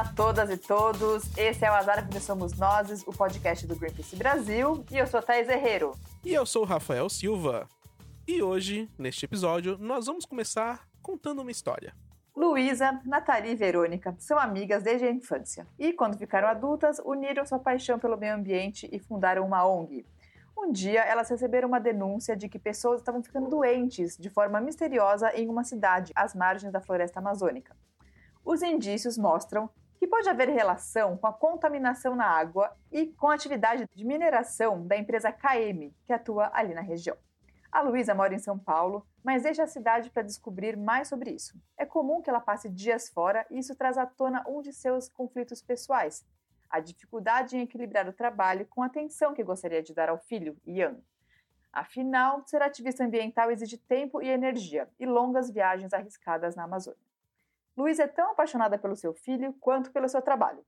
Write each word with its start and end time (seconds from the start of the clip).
Olá 0.00 0.08
a 0.08 0.14
todas 0.14 0.48
e 0.48 0.56
todos, 0.56 1.36
esse 1.36 1.62
é 1.62 1.70
o 1.70 1.74
Azar 1.74 2.08
que 2.08 2.18
Somos 2.20 2.56
Nós, 2.56 3.02
o 3.06 3.12
podcast 3.12 3.66
do 3.66 3.76
Greenpeace 3.76 4.16
Brasil, 4.16 4.82
e 4.90 4.96
eu 4.96 5.06
sou 5.06 5.20
Thais 5.20 5.46
Herrero. 5.46 5.92
E 6.24 6.32
eu 6.32 6.46
sou 6.46 6.62
o 6.62 6.64
Rafael 6.64 7.06
Silva. 7.10 7.68
E 8.26 8.42
hoje, 8.42 8.88
neste 8.98 9.26
episódio, 9.26 9.76
nós 9.76 10.06
vamos 10.06 10.24
começar 10.24 10.88
contando 11.02 11.42
uma 11.42 11.50
história. 11.50 11.94
Luísa, 12.34 12.98
Nathalie 13.04 13.52
e 13.52 13.54
Verônica 13.54 14.16
são 14.18 14.38
amigas 14.38 14.82
desde 14.82 15.06
a 15.06 15.10
infância 15.10 15.66
e, 15.78 15.92
quando 15.92 16.16
ficaram 16.16 16.48
adultas, 16.48 16.98
uniram 17.04 17.44
sua 17.44 17.58
paixão 17.58 17.98
pelo 17.98 18.16
meio 18.16 18.34
ambiente 18.34 18.88
e 18.90 18.98
fundaram 18.98 19.44
uma 19.44 19.66
ONG. 19.68 20.06
Um 20.56 20.72
dia, 20.72 21.02
elas 21.02 21.28
receberam 21.28 21.68
uma 21.68 21.78
denúncia 21.78 22.34
de 22.34 22.48
que 22.48 22.58
pessoas 22.58 23.00
estavam 23.00 23.22
ficando 23.22 23.50
doentes 23.50 24.16
de 24.16 24.30
forma 24.30 24.62
misteriosa 24.62 25.30
em 25.34 25.46
uma 25.46 25.62
cidade 25.62 26.10
às 26.16 26.34
margens 26.34 26.72
da 26.72 26.80
floresta 26.80 27.18
amazônica. 27.18 27.76
Os 28.42 28.62
indícios 28.62 29.18
mostram 29.18 29.68
que 30.00 30.08
pode 30.08 30.30
haver 30.30 30.48
relação 30.48 31.18
com 31.18 31.26
a 31.26 31.32
contaminação 31.32 32.16
na 32.16 32.24
água 32.24 32.74
e 32.90 33.08
com 33.08 33.28
a 33.28 33.34
atividade 33.34 33.86
de 33.94 34.02
mineração 34.02 34.86
da 34.86 34.96
empresa 34.96 35.30
KM, 35.30 35.94
que 36.06 36.12
atua 36.14 36.50
ali 36.54 36.72
na 36.72 36.80
região. 36.80 37.18
A 37.70 37.82
Luísa 37.82 38.14
mora 38.14 38.34
em 38.34 38.38
São 38.38 38.58
Paulo, 38.58 39.06
mas 39.22 39.42
deixa 39.42 39.62
a 39.62 39.66
cidade 39.66 40.08
para 40.08 40.22
descobrir 40.22 40.74
mais 40.74 41.06
sobre 41.06 41.32
isso. 41.32 41.60
É 41.76 41.84
comum 41.84 42.22
que 42.22 42.30
ela 42.30 42.40
passe 42.40 42.70
dias 42.70 43.10
fora 43.10 43.44
e 43.50 43.58
isso 43.58 43.76
traz 43.76 43.98
à 43.98 44.06
tona 44.06 44.42
um 44.48 44.62
de 44.62 44.72
seus 44.72 45.06
conflitos 45.06 45.60
pessoais, 45.60 46.26
a 46.70 46.80
dificuldade 46.80 47.58
em 47.58 47.60
equilibrar 47.60 48.08
o 48.08 48.12
trabalho 48.14 48.66
com 48.70 48.82
a 48.82 48.86
atenção 48.86 49.34
que 49.34 49.44
gostaria 49.44 49.82
de 49.82 49.92
dar 49.92 50.08
ao 50.08 50.16
filho, 50.16 50.56
Ian. 50.64 50.96
Afinal, 51.70 52.42
ser 52.46 52.62
ativista 52.62 53.04
ambiental 53.04 53.50
exige 53.50 53.76
tempo 53.76 54.22
e 54.22 54.28
energia 54.30 54.88
e 54.98 55.04
longas 55.04 55.50
viagens 55.50 55.92
arriscadas 55.92 56.56
na 56.56 56.64
Amazônia. 56.64 57.09
Luísa 57.80 58.02
é 58.02 58.06
tão 58.06 58.32
apaixonada 58.32 58.78
pelo 58.78 58.94
seu 58.94 59.14
filho 59.14 59.54
quanto 59.54 59.90
pelo 59.90 60.06
seu 60.06 60.20
trabalho 60.20 60.62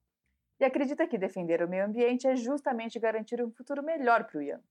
e 0.59 0.65
acredita 0.65 1.07
que 1.07 1.19
defender 1.19 1.63
o 1.63 1.69
meio 1.69 1.85
ambiente 1.85 2.27
é 2.27 2.35
justamente 2.35 2.99
garantir 2.99 3.45
um 3.45 3.51
futuro 3.51 3.83
melhor 3.83 4.25
para 4.25 4.39
o 4.39 4.43
Ian. 4.43 4.63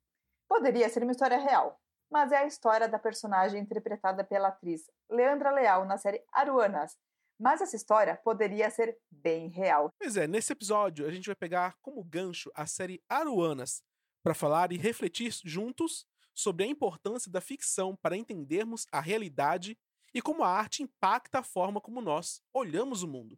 Poderia 0.47 0.89
ser 0.89 1.03
uma 1.03 1.11
história 1.11 1.37
real, 1.37 1.79
mas 2.09 2.31
é 2.31 2.37
a 2.37 2.47
história 2.47 2.87
da 2.87 2.97
personagem 2.97 3.61
interpretada 3.61 4.23
pela 4.23 4.47
atriz 4.47 4.89
Leandra 5.09 5.51
Leal 5.51 5.85
na 5.85 5.99
série 5.99 6.23
Aruanas. 6.31 6.97
Mas 7.39 7.61
essa 7.61 7.75
história 7.75 8.19
poderia 8.23 8.71
ser 8.71 8.97
bem 9.09 9.49
real. 9.49 9.91
Pois 9.99 10.17
é, 10.17 10.27
nesse 10.27 10.51
episódio 10.51 11.05
a 11.05 11.11
gente 11.11 11.27
vai 11.27 11.35
pegar 11.35 11.75
como 11.79 12.03
gancho 12.03 12.49
a 12.55 12.65
série 12.65 13.03
Aruanas 13.07 13.83
para 14.23 14.33
falar 14.33 14.71
e 14.71 14.77
refletir 14.77 15.31
juntos 15.43 16.07
sobre 16.33 16.63
a 16.63 16.67
importância 16.67 17.31
da 17.31 17.41
ficção 17.41 17.95
para 18.01 18.17
entendermos 18.17 18.87
a 18.91 18.99
realidade 18.99 19.77
e 20.13 20.21
como 20.21 20.43
a 20.43 20.49
arte 20.49 20.83
impacta 20.83 21.39
a 21.39 21.43
forma 21.43 21.79
como 21.81 22.01
nós 22.01 22.41
olhamos 22.53 23.03
o 23.03 23.07
mundo. 23.07 23.37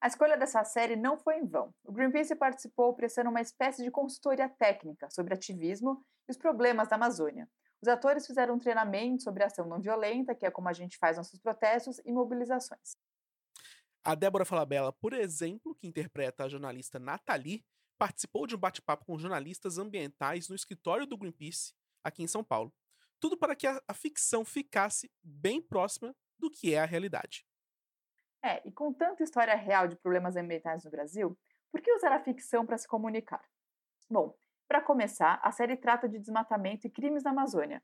A 0.00 0.06
escolha 0.08 0.36
dessa 0.36 0.64
série 0.64 0.96
não 0.96 1.18
foi 1.18 1.36
em 1.36 1.46
vão. 1.46 1.74
O 1.84 1.92
Greenpeace 1.92 2.34
participou 2.34 2.94
prestando 2.94 3.28
uma 3.28 3.42
espécie 3.42 3.84
de 3.84 3.90
consultoria 3.90 4.48
técnica 4.48 5.10
sobre 5.10 5.34
ativismo 5.34 6.02
e 6.26 6.30
os 6.30 6.38
problemas 6.38 6.88
da 6.88 6.96
Amazônia. 6.96 7.46
Os 7.82 7.88
atores 7.88 8.26
fizeram 8.26 8.54
um 8.54 8.58
treinamento 8.58 9.22
sobre 9.22 9.44
ação 9.44 9.66
não 9.66 9.80
violenta, 9.80 10.34
que 10.34 10.46
é 10.46 10.50
como 10.50 10.68
a 10.68 10.72
gente 10.72 10.96
faz 10.96 11.18
nossos 11.18 11.38
protestos 11.38 11.98
e 12.04 12.12
mobilizações. 12.12 12.96
A 14.02 14.14
Débora 14.14 14.46
Falabella, 14.46 14.92
por 14.92 15.12
exemplo, 15.12 15.74
que 15.74 15.86
interpreta 15.86 16.44
a 16.44 16.48
jornalista 16.48 16.98
Nathalie, 16.98 17.62
participou 17.98 18.46
de 18.46 18.54
um 18.54 18.58
bate-papo 18.58 19.04
com 19.04 19.18
jornalistas 19.18 19.76
ambientais 19.76 20.48
no 20.48 20.56
escritório 20.56 21.06
do 21.06 21.18
Greenpeace, 21.18 21.74
aqui 22.02 22.22
em 22.22 22.26
São 22.26 22.42
Paulo. 22.42 22.72
Tudo 23.20 23.36
para 23.36 23.54
que 23.54 23.66
a, 23.66 23.80
a 23.86 23.94
ficção 23.94 24.44
ficasse 24.44 25.10
bem 25.22 25.60
próxima 25.60 26.14
do 26.38 26.50
que 26.50 26.74
é 26.74 26.80
a 26.80 26.86
realidade. 26.86 27.46
É, 28.42 28.66
e 28.66 28.72
com 28.72 28.92
tanta 28.92 29.22
história 29.22 29.54
real 29.54 29.86
de 29.86 29.96
problemas 29.96 30.34
ambientais 30.34 30.84
no 30.84 30.90
Brasil, 30.90 31.38
por 31.70 31.80
que 31.80 31.92
usar 31.92 32.12
a 32.12 32.24
ficção 32.24 32.64
para 32.64 32.78
se 32.78 32.88
comunicar? 32.88 33.42
Bom, 34.08 34.34
para 34.66 34.80
começar, 34.80 35.38
a 35.42 35.52
série 35.52 35.76
trata 35.76 36.08
de 36.08 36.18
desmatamento 36.18 36.86
e 36.86 36.90
crimes 36.90 37.22
na 37.22 37.30
Amazônia. 37.30 37.82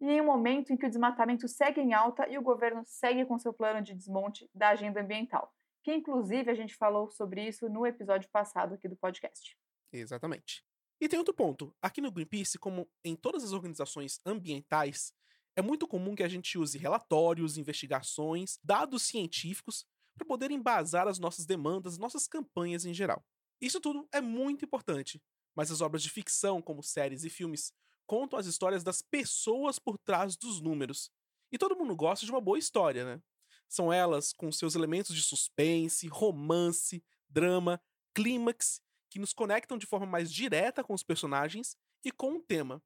E 0.00 0.10
em 0.10 0.20
um 0.20 0.26
momento 0.26 0.72
em 0.72 0.76
que 0.76 0.86
o 0.86 0.88
desmatamento 0.88 1.46
segue 1.46 1.80
em 1.80 1.94
alta 1.94 2.28
e 2.28 2.36
o 2.36 2.42
governo 2.42 2.82
segue 2.84 3.24
com 3.24 3.38
seu 3.38 3.52
plano 3.52 3.80
de 3.80 3.94
desmonte 3.94 4.50
da 4.52 4.70
agenda 4.70 5.00
ambiental, 5.00 5.54
que 5.82 5.94
inclusive 5.94 6.50
a 6.50 6.54
gente 6.54 6.74
falou 6.74 7.10
sobre 7.10 7.46
isso 7.46 7.68
no 7.68 7.86
episódio 7.86 8.28
passado 8.30 8.74
aqui 8.74 8.88
do 8.88 8.96
podcast. 8.96 9.56
Exatamente. 9.92 10.64
E 11.00 11.08
tem 11.08 11.18
outro 11.18 11.34
ponto. 11.34 11.74
Aqui 11.82 12.00
no 12.00 12.10
Greenpeace, 12.10 12.58
como 12.58 12.88
em 13.04 13.16
todas 13.16 13.44
as 13.44 13.52
organizações 13.52 14.18
ambientais, 14.24 15.12
é 15.56 15.62
muito 15.62 15.86
comum 15.86 16.14
que 16.14 16.22
a 16.22 16.28
gente 16.28 16.58
use 16.58 16.78
relatórios, 16.78 17.56
investigações, 17.56 18.58
dados 18.62 19.02
científicos 19.02 19.86
para 20.14 20.26
poder 20.26 20.50
embasar 20.50 21.08
as 21.08 21.18
nossas 21.18 21.46
demandas, 21.46 21.98
nossas 21.98 22.26
campanhas 22.26 22.84
em 22.84 22.94
geral. 22.94 23.24
Isso 23.60 23.80
tudo 23.80 24.08
é 24.12 24.20
muito 24.20 24.64
importante, 24.64 25.22
mas 25.54 25.70
as 25.70 25.80
obras 25.80 26.02
de 26.02 26.10
ficção, 26.10 26.60
como 26.60 26.82
séries 26.82 27.24
e 27.24 27.30
filmes, 27.30 27.72
contam 28.06 28.38
as 28.38 28.46
histórias 28.46 28.82
das 28.84 29.00
pessoas 29.00 29.78
por 29.78 29.98
trás 29.98 30.36
dos 30.36 30.60
números. 30.60 31.10
E 31.52 31.58
todo 31.58 31.76
mundo 31.76 31.94
gosta 31.94 32.26
de 32.26 32.32
uma 32.32 32.40
boa 32.40 32.58
história, 32.58 33.04
né? 33.04 33.22
São 33.68 33.92
elas 33.92 34.32
com 34.32 34.50
seus 34.52 34.74
elementos 34.74 35.14
de 35.14 35.22
suspense, 35.22 36.06
romance, 36.08 37.02
drama, 37.28 37.80
clímax 38.14 38.80
que 39.14 39.20
nos 39.20 39.32
conectam 39.32 39.78
de 39.78 39.86
forma 39.86 40.06
mais 40.06 40.28
direta 40.28 40.82
com 40.82 40.92
os 40.92 41.04
personagens 41.04 41.76
e 42.04 42.10
com 42.10 42.32
o 42.32 42.40
tema. 42.40 42.82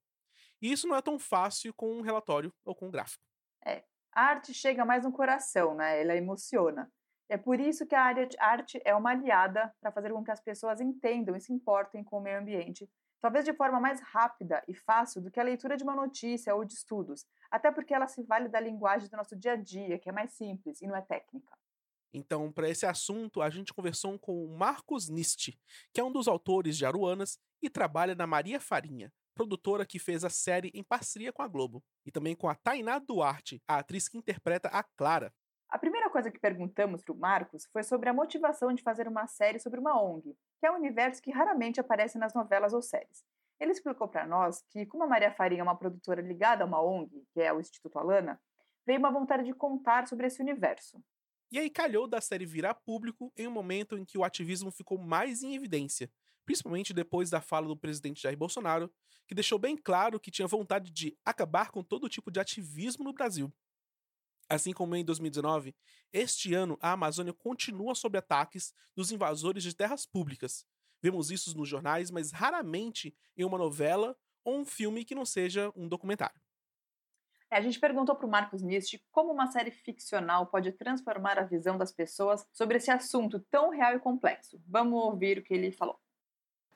E 0.61 0.71
isso 0.71 0.87
não 0.87 0.95
é 0.95 1.01
tão 1.01 1.19
fácil 1.19 1.73
com 1.73 1.91
um 1.91 2.03
relatório 2.03 2.53
ou 2.67 2.75
com 2.75 2.89
um 2.89 2.91
gráfico. 2.91 3.25
É, 3.65 3.83
a 4.13 4.25
arte 4.25 4.53
chega 4.53 4.85
mais 4.85 5.05
no 5.05 5.11
coração, 5.11 5.75
né? 5.75 5.99
Ela 6.03 6.15
emociona. 6.17 6.93
É 7.31 7.39
por 7.39 7.59
isso 7.59 7.87
que 7.87 7.95
a 7.95 8.03
arte 8.41 8.79
é 8.85 8.95
uma 8.95 9.13
aliada 9.13 9.75
para 9.81 9.91
fazer 9.91 10.13
com 10.13 10.23
que 10.23 10.31
as 10.31 10.41
pessoas 10.41 10.83
entendam 10.83 11.35
e 11.35 11.41
se 11.41 11.51
importem 11.51 12.05
com 12.05 12.19
o 12.19 12.21
meio 12.21 12.39
ambiente, 12.39 12.87
talvez 13.23 13.47
de 13.47 13.55
forma 13.55 13.81
mais 13.81 13.99
rápida 14.03 14.63
e 14.69 14.75
fácil 14.75 15.23
do 15.23 15.31
que 15.31 15.41
a 15.41 15.43
leitura 15.43 15.79
de 15.79 15.83
uma 15.83 15.97
notícia 15.97 16.55
ou 16.55 16.63
de 16.63 16.75
estudos, 16.75 17.27
até 17.51 17.71
porque 17.71 17.95
ela 17.95 18.07
se 18.07 18.23
vale 18.23 18.51
da 18.51 18.61
linguagem 18.61 19.09
do 19.09 19.17
nosso 19.17 19.35
dia 19.35 19.53
a 19.53 19.57
dia, 19.57 19.99
que 19.99 20.11
é 20.11 20.13
mais 20.13 20.33
simples 20.33 20.83
e 20.83 20.87
não 20.87 20.95
é 20.95 21.01
técnica. 21.01 21.57
Então, 22.13 22.51
para 22.51 22.69
esse 22.69 22.87
assunto, 22.87 23.43
a 23.43 23.51
gente 23.51 23.75
conversou 23.75 24.19
com 24.19 24.45
o 24.45 24.57
Marcos 24.57 25.09
Nist, 25.09 25.59
que 25.93 26.01
é 26.01 26.05
um 26.05 26.13
dos 26.13 26.27
autores 26.27 26.77
de 26.77 26.87
Aruanas 26.87 27.39
e 27.63 27.69
trabalha 27.69 28.15
na 28.15 28.27
Maria 28.27 28.59
Farinha, 28.59 29.13
produtora 29.35 29.85
que 29.85 29.99
fez 29.99 30.25
a 30.25 30.31
série 30.31 30.71
em 30.75 30.83
parceria 30.83 31.33
com 31.33 31.43
a 31.43 31.49
Globo, 31.49 31.83
e 32.07 32.11
também 32.11 32.35
com 32.35 32.49
a 32.49 32.55
Tainá 32.55 32.99
Duarte, 32.99 33.63
a 33.69 33.79
atriz 33.79 34.09
que 34.09 34.17
interpreta 34.17 34.69
a 34.69 34.83
Clara. 34.83 35.33
A 35.71 35.79
primeira 35.79 36.09
coisa 36.09 36.31
que 36.31 36.41
perguntamos 36.41 37.03
para 37.03 37.13
o 37.13 37.19
Marcos 37.19 37.67
foi 37.71 37.83
sobre 37.83 38.09
a 38.09 38.13
motivação 38.15 38.73
de 38.73 38.83
fazer 38.83 39.07
uma 39.07 39.27
série 39.27 39.59
sobre 39.59 39.79
uma 39.79 40.03
ONG, 40.03 40.35
que 40.59 40.67
é 40.67 40.73
um 40.73 40.77
universo 40.77 41.21
que 41.21 41.31
raramente 41.31 41.79
aparece 41.79 42.17
nas 42.17 42.33
novelas 42.33 42.73
ou 42.73 42.81
séries. 42.81 43.23
Ele 43.61 43.73
explicou 43.73 44.09
para 44.09 44.27
nós 44.27 44.63
que, 44.71 44.87
como 44.87 45.05
a 45.05 45.07
Maria 45.07 45.31
Farinha 45.31 45.61
é 45.61 45.63
uma 45.63 45.77
produtora 45.77 46.23
ligada 46.23 46.65
a 46.65 46.67
uma 46.67 46.83
ONG, 46.83 47.23
que 47.35 47.41
é 47.43 47.53
o 47.53 47.61
Instituto 47.61 47.99
Alana, 47.99 48.41
veio 48.87 48.99
uma 48.99 49.13
vontade 49.13 49.45
de 49.45 49.53
contar 49.53 50.09
sobre 50.09 50.27
esse 50.27 50.41
universo. 50.41 51.03
E 51.51 51.59
aí 51.59 51.71
calhou 51.71 52.07
da 52.07 52.21
série 52.21 52.45
virar 52.45 52.75
público 52.75 53.33
em 53.37 53.47
um 53.47 53.51
momento 53.51 53.97
em 53.97 54.05
que 54.05 54.19
o 54.19 54.25
ativismo 54.25 54.71
ficou 54.71 54.99
mais 54.99 55.43
em 55.43 55.55
evidência, 55.55 56.11
principalmente 56.45 56.93
depois 56.93 57.31
da 57.31 57.41
fala 57.41 57.67
do 57.67 57.77
presidente 57.77 58.23
Jair 58.23 58.37
Bolsonaro, 58.37 58.93
que 59.27 59.35
deixou 59.35 59.59
bem 59.59 59.77
claro 59.77 60.21
que 60.21 60.31
tinha 60.31 60.47
vontade 60.47 60.91
de 60.91 61.17
acabar 61.25 61.71
com 61.71 61.83
todo 61.83 62.09
tipo 62.09 62.31
de 62.31 62.39
ativismo 62.39 63.05
no 63.05 63.13
Brasil. 63.13 63.53
Assim 64.49 64.73
como 64.73 64.97
em 64.97 65.05
2019, 65.05 65.75
este 66.13 66.55
ano 66.55 66.79
a 66.81 66.93
Amazônia 66.93 67.35
continua 67.35 67.95
sob 67.95 68.17
ataques 68.17 68.73
dos 68.97 69.13
invasores 69.13 69.63
de 69.63 69.75
terras 69.75 70.07
públicas. 70.07 70.65
Vemos 71.03 71.31
isso 71.31 71.57
nos 71.57 71.69
jornais, 71.69 72.11
mas 72.11 72.33
raramente 72.33 73.15
em 73.37 73.45
uma 73.45 73.59
novela 73.59 74.17
ou 74.43 74.59
um 74.59 74.65
filme 74.65 75.05
que 75.05 75.15
não 75.15 75.27
seja 75.27 75.71
um 75.77 75.87
documentário. 75.87 76.41
É, 77.51 77.57
a 77.57 77.61
gente 77.61 77.81
perguntou 77.81 78.15
para 78.15 78.27
o 78.27 78.31
Marcos 78.31 78.63
Nist 78.63 79.01
como 79.11 79.33
uma 79.33 79.47
série 79.47 79.71
ficcional 79.71 80.47
pode 80.47 80.71
transformar 80.73 81.39
a 81.39 81.45
visão 81.45 81.79
das 81.79 81.91
pessoas 81.91 82.47
sobre 82.53 82.77
esse 82.77 82.91
assunto 82.91 83.41
tão 83.51 83.71
real 83.71 83.95
e 83.95 83.99
complexo. 83.99 84.61
Vamos 84.67 85.03
ouvir 85.03 85.39
o 85.39 85.43
que 85.43 85.55
ele 85.55 85.73
falou. 85.73 85.99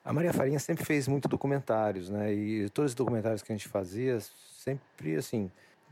A 0.03 0.11
Maria 0.11 0.33
Farinha 0.33 0.59
sempre 0.59 0.83
fez 0.83 1.07
muito 1.07 1.29
documentários, 1.29 2.09
né? 2.09 2.33
E 2.33 2.69
todos 2.71 2.91
os 2.91 2.95
documentários 2.95 3.41
que 3.41 3.53
a 3.53 3.55
gente 3.55 3.69
fazia 3.69 4.19
sempre, 4.19 5.15
assim, 5.15 5.49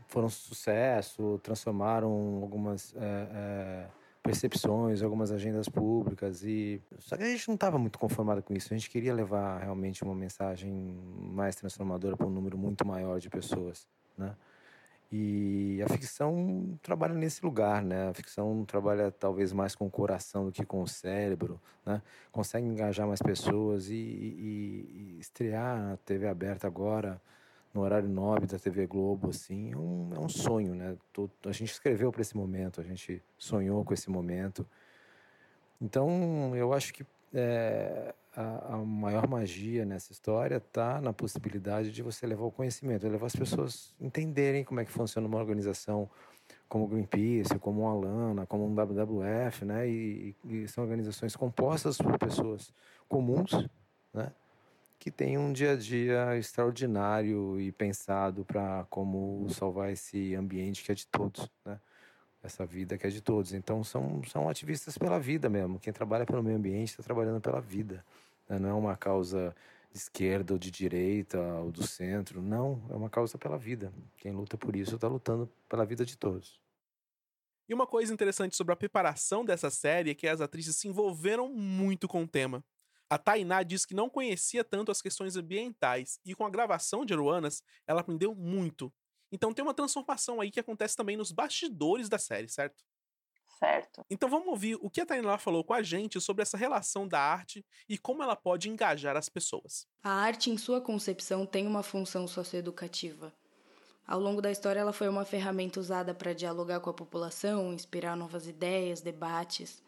foram 0.08 0.28
sucesso, 0.28 1.40
transformaram 1.42 2.40
algumas 2.42 2.94
é, 2.94 3.28
é, 3.32 3.86
percepções, 4.22 5.00
algumas 5.00 5.32
agendas 5.32 5.66
públicas 5.68 6.42
e 6.44 6.82
só 6.98 7.16
que 7.16 7.22
a 7.22 7.26
gente 7.26 7.48
não 7.48 7.54
estava 7.54 7.78
muito 7.78 7.98
conformado 7.98 8.42
com 8.42 8.52
isso. 8.52 8.74
A 8.74 8.76
gente 8.76 8.90
queria 8.90 9.14
levar 9.14 9.58
realmente 9.58 10.04
uma 10.04 10.14
mensagem 10.14 10.70
mais 11.32 11.56
transformadora 11.56 12.14
para 12.14 12.26
um 12.26 12.30
número 12.30 12.58
muito 12.58 12.86
maior 12.86 13.18
de 13.18 13.30
pessoas, 13.30 13.86
né? 14.18 14.36
E 15.12 15.82
a 15.82 15.88
ficção 15.90 16.78
trabalha 16.82 17.12
nesse 17.12 17.44
lugar, 17.44 17.82
né? 17.82 18.08
A 18.08 18.14
ficção 18.14 18.64
trabalha 18.64 19.10
talvez 19.10 19.52
mais 19.52 19.74
com 19.74 19.86
o 19.86 19.90
coração 19.90 20.46
do 20.46 20.52
que 20.52 20.64
com 20.64 20.80
o 20.80 20.88
cérebro, 20.88 21.60
né? 21.84 22.00
Consegue 22.30 22.66
engajar 22.66 23.06
mais 23.06 23.20
pessoas 23.20 23.90
e, 23.90 23.94
e, 23.94 25.16
e 25.16 25.18
estrear 25.20 25.78
na 25.78 25.96
TV 25.98 26.26
aberta 26.26 26.66
agora 26.66 27.20
no 27.74 27.80
horário 27.80 28.08
nobre 28.08 28.46
da 28.46 28.58
TV 28.58 28.86
Globo, 28.86 29.30
assim, 29.30 29.72
é 29.72 29.76
um, 29.76 30.10
é 30.14 30.18
um 30.18 30.28
sonho, 30.28 30.74
né? 30.74 30.96
A 31.46 31.52
gente 31.52 31.72
escreveu 31.72 32.12
para 32.12 32.20
esse 32.20 32.36
momento, 32.36 32.80
a 32.80 32.84
gente 32.84 33.22
sonhou 33.38 33.84
com 33.84 33.94
esse 33.94 34.10
momento. 34.10 34.66
Então, 35.80 36.54
eu 36.54 36.72
acho 36.72 36.92
que 36.92 37.04
é, 37.34 38.14
a, 38.34 38.74
a, 38.74 38.76
maior 38.78 39.28
magia 39.28 39.84
nessa 39.84 40.12
história 40.12 40.56
está 40.56 41.00
na 41.00 41.12
possibilidade 41.12 41.92
de 41.92 42.02
você 42.02 42.26
levar 42.26 42.44
o 42.44 42.50
conhecimento, 42.50 43.06
levar 43.08 43.26
as 43.26 43.36
pessoas 43.36 43.94
entenderem 44.00 44.64
como 44.64 44.80
é 44.80 44.84
que 44.84 44.90
funciona 44.90 45.26
uma 45.26 45.38
organização 45.38 46.08
como 46.68 46.86
o 46.86 46.88
Greenpeace, 46.88 47.58
como 47.58 47.82
o 47.82 47.86
Alana, 47.86 48.46
como 48.46 48.64
o 48.64 48.74
WWF, 48.74 49.64
né? 49.64 49.86
E, 49.86 50.34
e 50.46 50.66
são 50.68 50.82
organizações 50.82 51.36
compostas 51.36 51.98
por 51.98 52.18
pessoas 52.18 52.72
comuns, 53.08 53.68
né? 54.12 54.32
que 54.98 55.10
tem 55.10 55.36
um 55.36 55.52
dia 55.52 55.72
a 55.72 55.76
dia 55.76 56.38
extraordinário 56.38 57.60
e 57.60 57.72
pensado 57.72 58.44
para 58.44 58.86
como 58.88 59.48
salvar 59.50 59.90
esse 59.90 60.32
ambiente 60.36 60.84
que 60.84 60.92
é 60.92 60.94
de 60.94 61.06
todos, 61.08 61.50
né? 61.64 61.78
Essa 62.42 62.64
vida 62.64 62.96
que 62.96 63.06
é 63.06 63.10
de 63.10 63.20
todos. 63.20 63.52
Então 63.52 63.82
são, 63.82 64.22
são 64.24 64.48
ativistas 64.48 64.96
pela 64.96 65.18
vida 65.18 65.48
mesmo. 65.48 65.78
Quem 65.78 65.92
trabalha 65.92 66.24
pelo 66.24 66.42
meio 66.42 66.56
ambiente 66.56 66.90
está 66.90 67.02
trabalhando 67.02 67.40
pela 67.40 67.60
vida. 67.60 68.04
Né? 68.52 68.58
Não 68.58 68.68
é 68.68 68.74
uma 68.74 68.96
causa 68.96 69.54
de 69.90 69.98
esquerda 69.98 70.52
ou 70.52 70.58
de 70.58 70.70
direita 70.70 71.38
ou 71.38 71.72
do 71.72 71.86
centro. 71.86 72.42
Não, 72.42 72.82
é 72.90 72.94
uma 72.94 73.08
causa 73.08 73.38
pela 73.38 73.56
vida. 73.56 73.92
Quem 74.18 74.32
luta 74.32 74.58
por 74.58 74.76
isso 74.76 74.94
está 74.94 75.08
lutando 75.08 75.50
pela 75.68 75.86
vida 75.86 76.04
de 76.04 76.16
todos. 76.16 76.60
E 77.68 77.74
uma 77.74 77.86
coisa 77.86 78.12
interessante 78.12 78.54
sobre 78.54 78.74
a 78.74 78.76
preparação 78.76 79.44
dessa 79.44 79.70
série 79.70 80.10
é 80.10 80.14
que 80.14 80.28
as 80.28 80.40
atrizes 80.40 80.76
se 80.76 80.88
envolveram 80.88 81.48
muito 81.48 82.06
com 82.06 82.22
o 82.22 82.28
tema. 82.28 82.62
A 83.08 83.18
Tainá 83.18 83.62
diz 83.62 83.86
que 83.86 83.94
não 83.94 84.10
conhecia 84.10 84.64
tanto 84.64 84.90
as 84.90 85.00
questões 85.00 85.36
ambientais 85.36 86.18
e 86.24 86.34
com 86.34 86.44
a 86.44 86.50
gravação 86.50 87.04
de 87.04 87.12
Aruanas, 87.12 87.62
ela 87.86 88.00
aprendeu 88.00 88.34
muito. 88.34 88.92
Então 89.30 89.52
tem 89.52 89.62
uma 89.62 89.74
transformação 89.74 90.40
aí 90.40 90.50
que 90.50 90.60
acontece 90.60 90.96
também 90.96 91.16
nos 91.16 91.32
bastidores 91.32 92.08
da 92.08 92.18
série, 92.18 92.48
certo? 92.48 92.82
Certo. 93.58 94.04
Então 94.10 94.28
vamos 94.28 94.48
ouvir 94.48 94.76
o 94.80 94.90
que 94.90 95.00
a 95.00 95.06
Tainá 95.06 95.38
falou 95.38 95.62
com 95.62 95.72
a 95.72 95.82
gente 95.82 96.20
sobre 96.20 96.42
essa 96.42 96.56
relação 96.56 97.06
da 97.06 97.20
arte 97.20 97.64
e 97.88 97.96
como 97.96 98.22
ela 98.22 98.34
pode 98.34 98.68
engajar 98.68 99.16
as 99.16 99.28
pessoas. 99.28 99.86
A 100.02 100.10
arte, 100.10 100.50
em 100.50 100.58
sua 100.58 100.80
concepção, 100.80 101.46
tem 101.46 101.66
uma 101.66 101.82
função 101.82 102.26
socioeducativa. 102.26 103.32
Ao 104.06 104.18
longo 104.18 104.42
da 104.42 104.50
história, 104.50 104.80
ela 104.80 104.92
foi 104.92 105.08
uma 105.08 105.24
ferramenta 105.24 105.78
usada 105.78 106.12
para 106.12 106.32
dialogar 106.32 106.80
com 106.80 106.90
a 106.90 106.94
população, 106.94 107.72
inspirar 107.72 108.16
novas 108.16 108.48
ideias, 108.48 109.00
debates. 109.00 109.80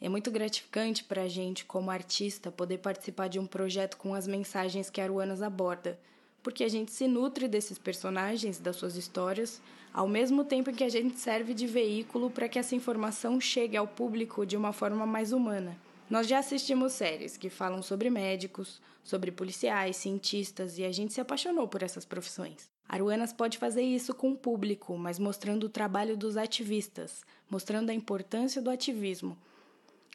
É 0.00 0.08
muito 0.08 0.30
gratificante 0.30 1.04
para 1.04 1.22
a 1.22 1.28
gente, 1.28 1.64
como 1.64 1.90
artista, 1.90 2.50
poder 2.50 2.78
participar 2.78 3.28
de 3.28 3.38
um 3.38 3.46
projeto 3.46 3.96
com 3.98 4.14
as 4.14 4.26
mensagens 4.26 4.88
que 4.88 5.00
a 5.00 5.04
Aruanas 5.04 5.42
aborda, 5.42 6.00
porque 6.42 6.64
a 6.64 6.68
gente 6.68 6.90
se 6.90 7.06
nutre 7.06 7.46
desses 7.46 7.78
personagens, 7.78 8.58
das 8.58 8.76
suas 8.76 8.96
histórias, 8.96 9.60
ao 9.92 10.08
mesmo 10.08 10.44
tempo 10.44 10.70
em 10.70 10.74
que 10.74 10.84
a 10.84 10.88
gente 10.88 11.18
serve 11.18 11.54
de 11.54 11.66
veículo 11.66 12.30
para 12.30 12.48
que 12.48 12.58
essa 12.58 12.74
informação 12.74 13.40
chegue 13.40 13.76
ao 13.76 13.86
público 13.86 14.44
de 14.44 14.56
uma 14.56 14.72
forma 14.72 15.06
mais 15.06 15.32
humana. 15.32 15.76
Nós 16.10 16.26
já 16.26 16.38
assistimos 16.38 16.92
séries 16.92 17.36
que 17.36 17.48
falam 17.48 17.82
sobre 17.82 18.10
médicos, 18.10 18.80
sobre 19.02 19.30
policiais, 19.30 19.96
cientistas 19.96 20.78
e 20.78 20.84
a 20.84 20.92
gente 20.92 21.12
se 21.12 21.20
apaixonou 21.20 21.66
por 21.68 21.82
essas 21.82 22.04
profissões. 22.04 22.70
Aruanas 22.88 23.32
pode 23.32 23.56
fazer 23.56 23.82
isso 23.82 24.12
com 24.12 24.32
o 24.32 24.36
público, 24.36 24.96
mas 24.98 25.18
mostrando 25.18 25.64
o 25.64 25.70
trabalho 25.70 26.16
dos 26.16 26.36
ativistas, 26.36 27.24
mostrando 27.48 27.90
a 27.90 27.94
importância 27.94 28.60
do 28.60 28.70
ativismo 28.70 29.38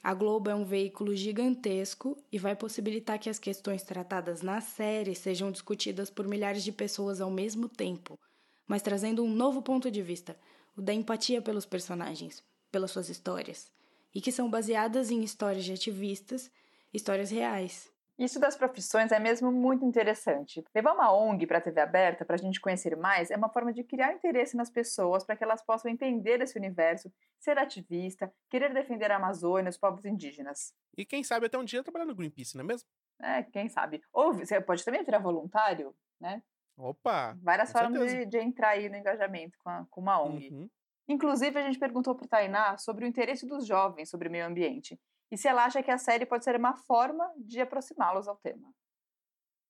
a 0.07 0.13
Globo 0.13 0.49
é 0.49 0.55
um 0.55 0.63
veículo 0.63 1.13
gigantesco 1.13 2.17
e 2.31 2.39
vai 2.39 2.55
possibilitar 2.55 3.19
que 3.19 3.29
as 3.29 3.37
questões 3.37 3.83
tratadas 3.83 4.41
na 4.41 4.61
série 4.61 5.13
sejam 5.13 5.51
discutidas 5.51 6.09
por 6.09 6.25
milhares 6.25 6.63
de 6.63 6.71
pessoas 6.71 7.19
ao 7.19 7.29
mesmo 7.29 7.67
tempo, 7.67 8.17
mas 8.65 8.81
trazendo 8.81 9.21
um 9.21 9.29
novo 9.29 9.61
ponto 9.61 9.91
de 9.91 10.01
vista, 10.01 10.39
o 10.77 10.81
da 10.81 10.93
empatia 10.93 11.41
pelos 11.41 11.65
personagens, 11.65 12.41
pelas 12.71 12.91
suas 12.91 13.09
histórias, 13.09 13.69
e 14.15 14.21
que 14.21 14.31
são 14.31 14.49
baseadas 14.49 15.11
em 15.11 15.25
histórias 15.25 15.65
de 15.65 15.73
ativistas, 15.73 16.49
histórias 16.93 17.29
reais. 17.29 17.91
Isso 18.17 18.39
das 18.39 18.55
profissões 18.55 19.11
é 19.11 19.19
mesmo 19.19 19.51
muito 19.51 19.85
interessante. 19.85 20.65
Levar 20.73 20.93
uma 20.93 21.13
ONG 21.13 21.45
para 21.45 21.59
a 21.59 21.61
TV 21.61 21.79
aberta 21.79 22.25
para 22.25 22.35
a 22.35 22.39
gente 22.39 22.59
conhecer 22.59 22.97
mais 22.97 23.29
é 23.29 23.37
uma 23.37 23.49
forma 23.49 23.71
de 23.71 23.83
criar 23.83 24.11
interesse 24.11 24.57
nas 24.57 24.71
pessoas 24.71 25.23
para 25.23 25.35
que 25.35 25.43
elas 25.43 25.63
possam 25.63 25.91
entender 25.91 26.41
esse 26.41 26.57
universo, 26.57 27.13
ser 27.37 27.59
ativista, 27.59 28.33
querer 28.49 28.73
defender 28.73 29.11
a 29.11 29.17
Amazônia, 29.17 29.69
os 29.69 29.77
povos 29.77 30.03
indígenas. 30.03 30.73
E 30.97 31.05
quem 31.05 31.23
sabe 31.23 31.45
até 31.45 31.59
um 31.59 31.63
dia 31.63 31.83
trabalhar 31.83 32.05
no 32.05 32.15
Greenpeace, 32.15 32.57
não 32.57 32.63
é 32.63 32.67
mesmo? 32.67 32.89
É, 33.21 33.43
quem 33.43 33.69
sabe. 33.69 34.01
Ou 34.11 34.33
você 34.33 34.59
pode 34.59 34.83
também 34.83 35.03
virar 35.03 35.19
voluntário, 35.19 35.95
né? 36.19 36.41
Opa! 36.75 37.37
Várias 37.41 37.71
formas 37.71 38.11
de, 38.11 38.25
de, 38.25 38.37
entrar 38.39 38.69
aí 38.69 38.89
no 38.89 38.97
engajamento 38.97 39.57
com, 39.63 39.69
a, 39.69 39.85
com 39.91 40.01
uma 40.01 40.21
ONG. 40.23 40.49
Uhum. 40.51 40.69
Inclusive, 41.07 41.57
a 41.59 41.63
gente 41.63 41.79
perguntou 41.79 42.15
para 42.15 42.27
Tainá 42.27 42.77
sobre 42.77 43.05
o 43.05 43.07
interesse 43.07 43.45
dos 43.45 43.65
jovens 43.65 44.09
sobre 44.09 44.27
o 44.27 44.31
meio 44.31 44.45
ambiente 44.45 44.99
e 45.31 45.37
se 45.37 45.47
ela 45.47 45.65
acha 45.65 45.83
que 45.83 45.91
a 45.91 45.97
série 45.97 46.25
pode 46.25 46.43
ser 46.43 46.55
uma 46.55 46.75
forma 46.75 47.29
de 47.37 47.59
aproximá-los 47.61 48.27
ao 48.27 48.35
tema. 48.37 48.73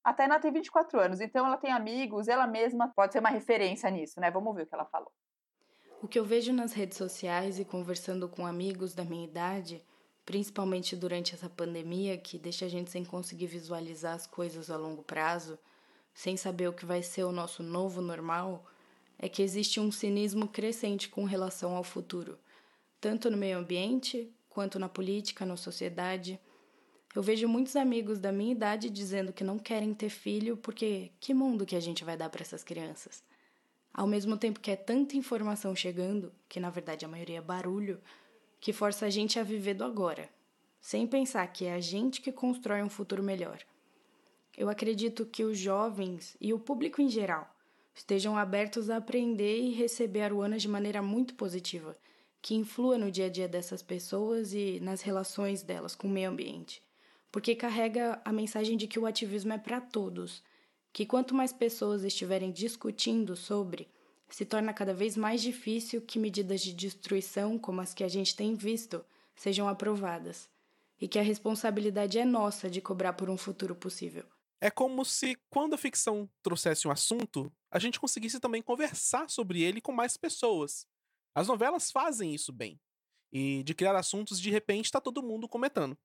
A 0.03 0.13
Tainá 0.13 0.39
tem 0.39 0.51
24 0.51 0.99
anos, 0.99 1.19
então 1.19 1.45
ela 1.45 1.57
tem 1.57 1.71
amigos, 1.71 2.27
ela 2.27 2.47
mesma 2.47 2.87
pode 2.87 3.11
ser 3.11 3.19
uma 3.19 3.29
referência 3.29 3.89
nisso, 3.89 4.19
né? 4.19 4.31
Vamos 4.31 4.55
ver 4.55 4.63
o 4.63 4.67
que 4.67 4.73
ela 4.73 4.85
falou. 4.85 5.11
O 6.01 6.07
que 6.07 6.17
eu 6.17 6.23
vejo 6.23 6.53
nas 6.53 6.73
redes 6.73 6.97
sociais 6.97 7.59
e 7.59 7.65
conversando 7.65 8.29
com 8.29 8.45
amigos 8.45 8.93
da 8.93 9.03
minha 9.03 9.25
idade, 9.25 9.83
principalmente 10.25 10.95
durante 10.95 11.33
essa 11.33 11.49
pandemia 11.49 12.17
que 12.17 12.37
deixa 12.37 12.65
a 12.65 12.69
gente 12.69 12.91
sem 12.91 13.03
conseguir 13.03 13.47
visualizar 13.47 14.13
as 14.13 14.27
coisas 14.27 14.69
a 14.69 14.77
longo 14.77 15.03
prazo, 15.03 15.57
sem 16.13 16.37
saber 16.37 16.67
o 16.67 16.73
que 16.73 16.85
vai 16.85 17.01
ser 17.01 17.23
o 17.23 17.31
nosso 17.31 17.63
novo 17.63 18.01
normal, 18.01 18.65
é 19.19 19.27
que 19.27 19.41
existe 19.41 19.79
um 19.79 19.91
cinismo 19.91 20.47
crescente 20.47 21.09
com 21.09 21.25
relação 21.25 21.75
ao 21.75 21.83
futuro, 21.83 22.39
tanto 23.01 23.29
no 23.29 23.37
meio 23.37 23.57
ambiente 23.57 24.33
quanto 24.57 24.79
na 24.79 24.89
política, 24.89 25.45
na 25.45 25.55
sociedade. 25.55 26.39
Eu 27.13 27.21
vejo 27.21 27.47
muitos 27.47 27.75
amigos 27.75 28.17
da 28.17 28.31
minha 28.31 28.53
idade 28.53 28.89
dizendo 28.89 29.31
que 29.31 29.43
não 29.43 29.59
querem 29.59 29.93
ter 29.93 30.09
filho 30.09 30.57
porque 30.57 31.11
que 31.19 31.31
mundo 31.31 31.63
que 31.63 31.75
a 31.75 31.79
gente 31.79 32.03
vai 32.03 32.17
dar 32.17 32.27
para 32.31 32.41
essas 32.41 32.63
crianças? 32.63 33.23
Ao 33.93 34.07
mesmo 34.07 34.35
tempo 34.35 34.59
que 34.59 34.71
é 34.71 34.75
tanta 34.75 35.15
informação 35.15 35.75
chegando, 35.75 36.33
que 36.49 36.59
na 36.59 36.71
verdade 36.71 37.05
a 37.05 37.07
maioria 37.07 37.37
é 37.37 37.41
barulho, 37.41 38.01
que 38.59 38.73
força 38.73 39.05
a 39.05 39.11
gente 39.11 39.37
a 39.37 39.43
viver 39.43 39.75
do 39.75 39.83
agora, 39.83 40.27
sem 40.81 41.05
pensar 41.05 41.45
que 41.53 41.65
é 41.65 41.75
a 41.75 41.79
gente 41.79 42.19
que 42.19 42.31
constrói 42.31 42.81
um 42.81 42.89
futuro 42.89 43.21
melhor. 43.21 43.59
Eu 44.57 44.69
acredito 44.69 45.23
que 45.23 45.43
os 45.43 45.59
jovens 45.59 46.35
e 46.41 46.51
o 46.51 46.57
público 46.57 46.99
em 46.99 47.09
geral 47.09 47.47
estejam 47.93 48.35
abertos 48.35 48.89
a 48.89 48.97
aprender 48.97 49.59
e 49.59 49.75
receber 49.75 50.23
a 50.23 50.29
Ruana 50.29 50.57
de 50.57 50.67
maneira 50.67 51.03
muito 51.03 51.35
positiva 51.35 51.95
que 52.41 52.55
influa 52.55 52.97
no 52.97 53.11
dia 53.11 53.25
a 53.25 53.29
dia 53.29 53.47
dessas 53.47 53.81
pessoas 53.81 54.53
e 54.53 54.79
nas 54.79 55.01
relações 55.01 55.63
delas 55.63 55.95
com 55.95 56.07
o 56.07 56.11
meio 56.11 56.29
ambiente, 56.29 56.81
porque 57.31 57.55
carrega 57.55 58.21
a 58.23 58.31
mensagem 58.31 58.77
de 58.77 58.87
que 58.87 58.99
o 58.99 59.05
ativismo 59.05 59.53
é 59.53 59.57
para 59.57 59.81
todos, 59.81 60.43
que 60.93 61.05
quanto 61.05 61.35
mais 61.35 61.51
pessoas 61.51 62.03
estiverem 62.03 62.51
discutindo 62.51 63.35
sobre, 63.35 63.87
se 64.29 64.45
torna 64.45 64.73
cada 64.73 64.93
vez 64.93 65.15
mais 65.15 65.41
difícil 65.41 66.01
que 66.01 66.19
medidas 66.19 66.61
de 66.61 66.73
destruição 66.73 67.57
como 67.57 67.81
as 67.81 67.93
que 67.93 68.03
a 68.03 68.07
gente 68.07 68.35
tem 68.35 68.55
visto 68.55 69.03
sejam 69.35 69.67
aprovadas, 69.67 70.49
e 70.99 71.07
que 71.07 71.19
a 71.19 71.23
responsabilidade 71.23 72.17
é 72.17 72.25
nossa 72.25 72.69
de 72.69 72.81
cobrar 72.81 73.13
por 73.13 73.29
um 73.29 73.37
futuro 73.37 73.75
possível. 73.75 74.25
É 74.59 74.71
como 74.71 75.05
se, 75.05 75.37
quando 75.49 75.75
a 75.75 75.77
ficção 75.77 76.27
trouxesse 76.41 76.87
um 76.87 76.91
assunto, 76.91 77.51
a 77.69 77.77
gente 77.77 77.99
conseguisse 77.99 78.39
também 78.39 78.61
conversar 78.61 79.29
sobre 79.29 79.61
ele 79.61 79.79
com 79.79 79.91
mais 79.91 80.17
pessoas. 80.17 80.87
As 81.37 81.47
novelas 81.47 81.91
fazem 81.91 82.33
isso 82.33 82.51
bem. 82.51 82.81
E 83.31 83.61
de 83.61 83.75
criar 83.75 83.95
assuntos, 83.95 84.41
de 84.41 84.49
repente, 84.49 84.85
está 84.85 84.99
todo 84.99 85.21
mundo 85.21 85.47
comentando. 85.47 85.95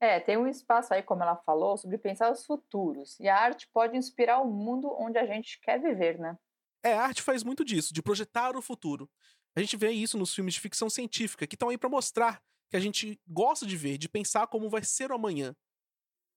É, 0.00 0.18
tem 0.18 0.36
um 0.36 0.48
espaço 0.48 0.92
aí, 0.92 1.00
como 1.00 1.22
ela 1.22 1.36
falou, 1.36 1.76
sobre 1.76 1.96
pensar 1.96 2.32
os 2.32 2.44
futuros. 2.44 3.20
E 3.20 3.28
a 3.28 3.36
arte 3.36 3.68
pode 3.72 3.96
inspirar 3.96 4.40
o 4.40 4.50
mundo 4.50 4.92
onde 4.98 5.16
a 5.16 5.24
gente 5.24 5.60
quer 5.60 5.80
viver, 5.80 6.18
né? 6.18 6.36
É, 6.82 6.94
a 6.94 7.02
arte 7.02 7.22
faz 7.22 7.44
muito 7.44 7.64
disso, 7.64 7.94
de 7.94 8.02
projetar 8.02 8.56
o 8.56 8.62
futuro. 8.62 9.08
A 9.54 9.60
gente 9.60 9.76
vê 9.76 9.92
isso 9.92 10.18
nos 10.18 10.34
filmes 10.34 10.54
de 10.54 10.60
ficção 10.60 10.90
científica, 10.90 11.46
que 11.46 11.54
estão 11.54 11.68
aí 11.68 11.78
para 11.78 11.88
mostrar 11.88 12.42
que 12.68 12.76
a 12.76 12.80
gente 12.80 13.20
gosta 13.28 13.64
de 13.64 13.76
ver, 13.76 13.96
de 13.96 14.08
pensar 14.08 14.48
como 14.48 14.68
vai 14.68 14.82
ser 14.82 15.12
o 15.12 15.14
amanhã. 15.14 15.54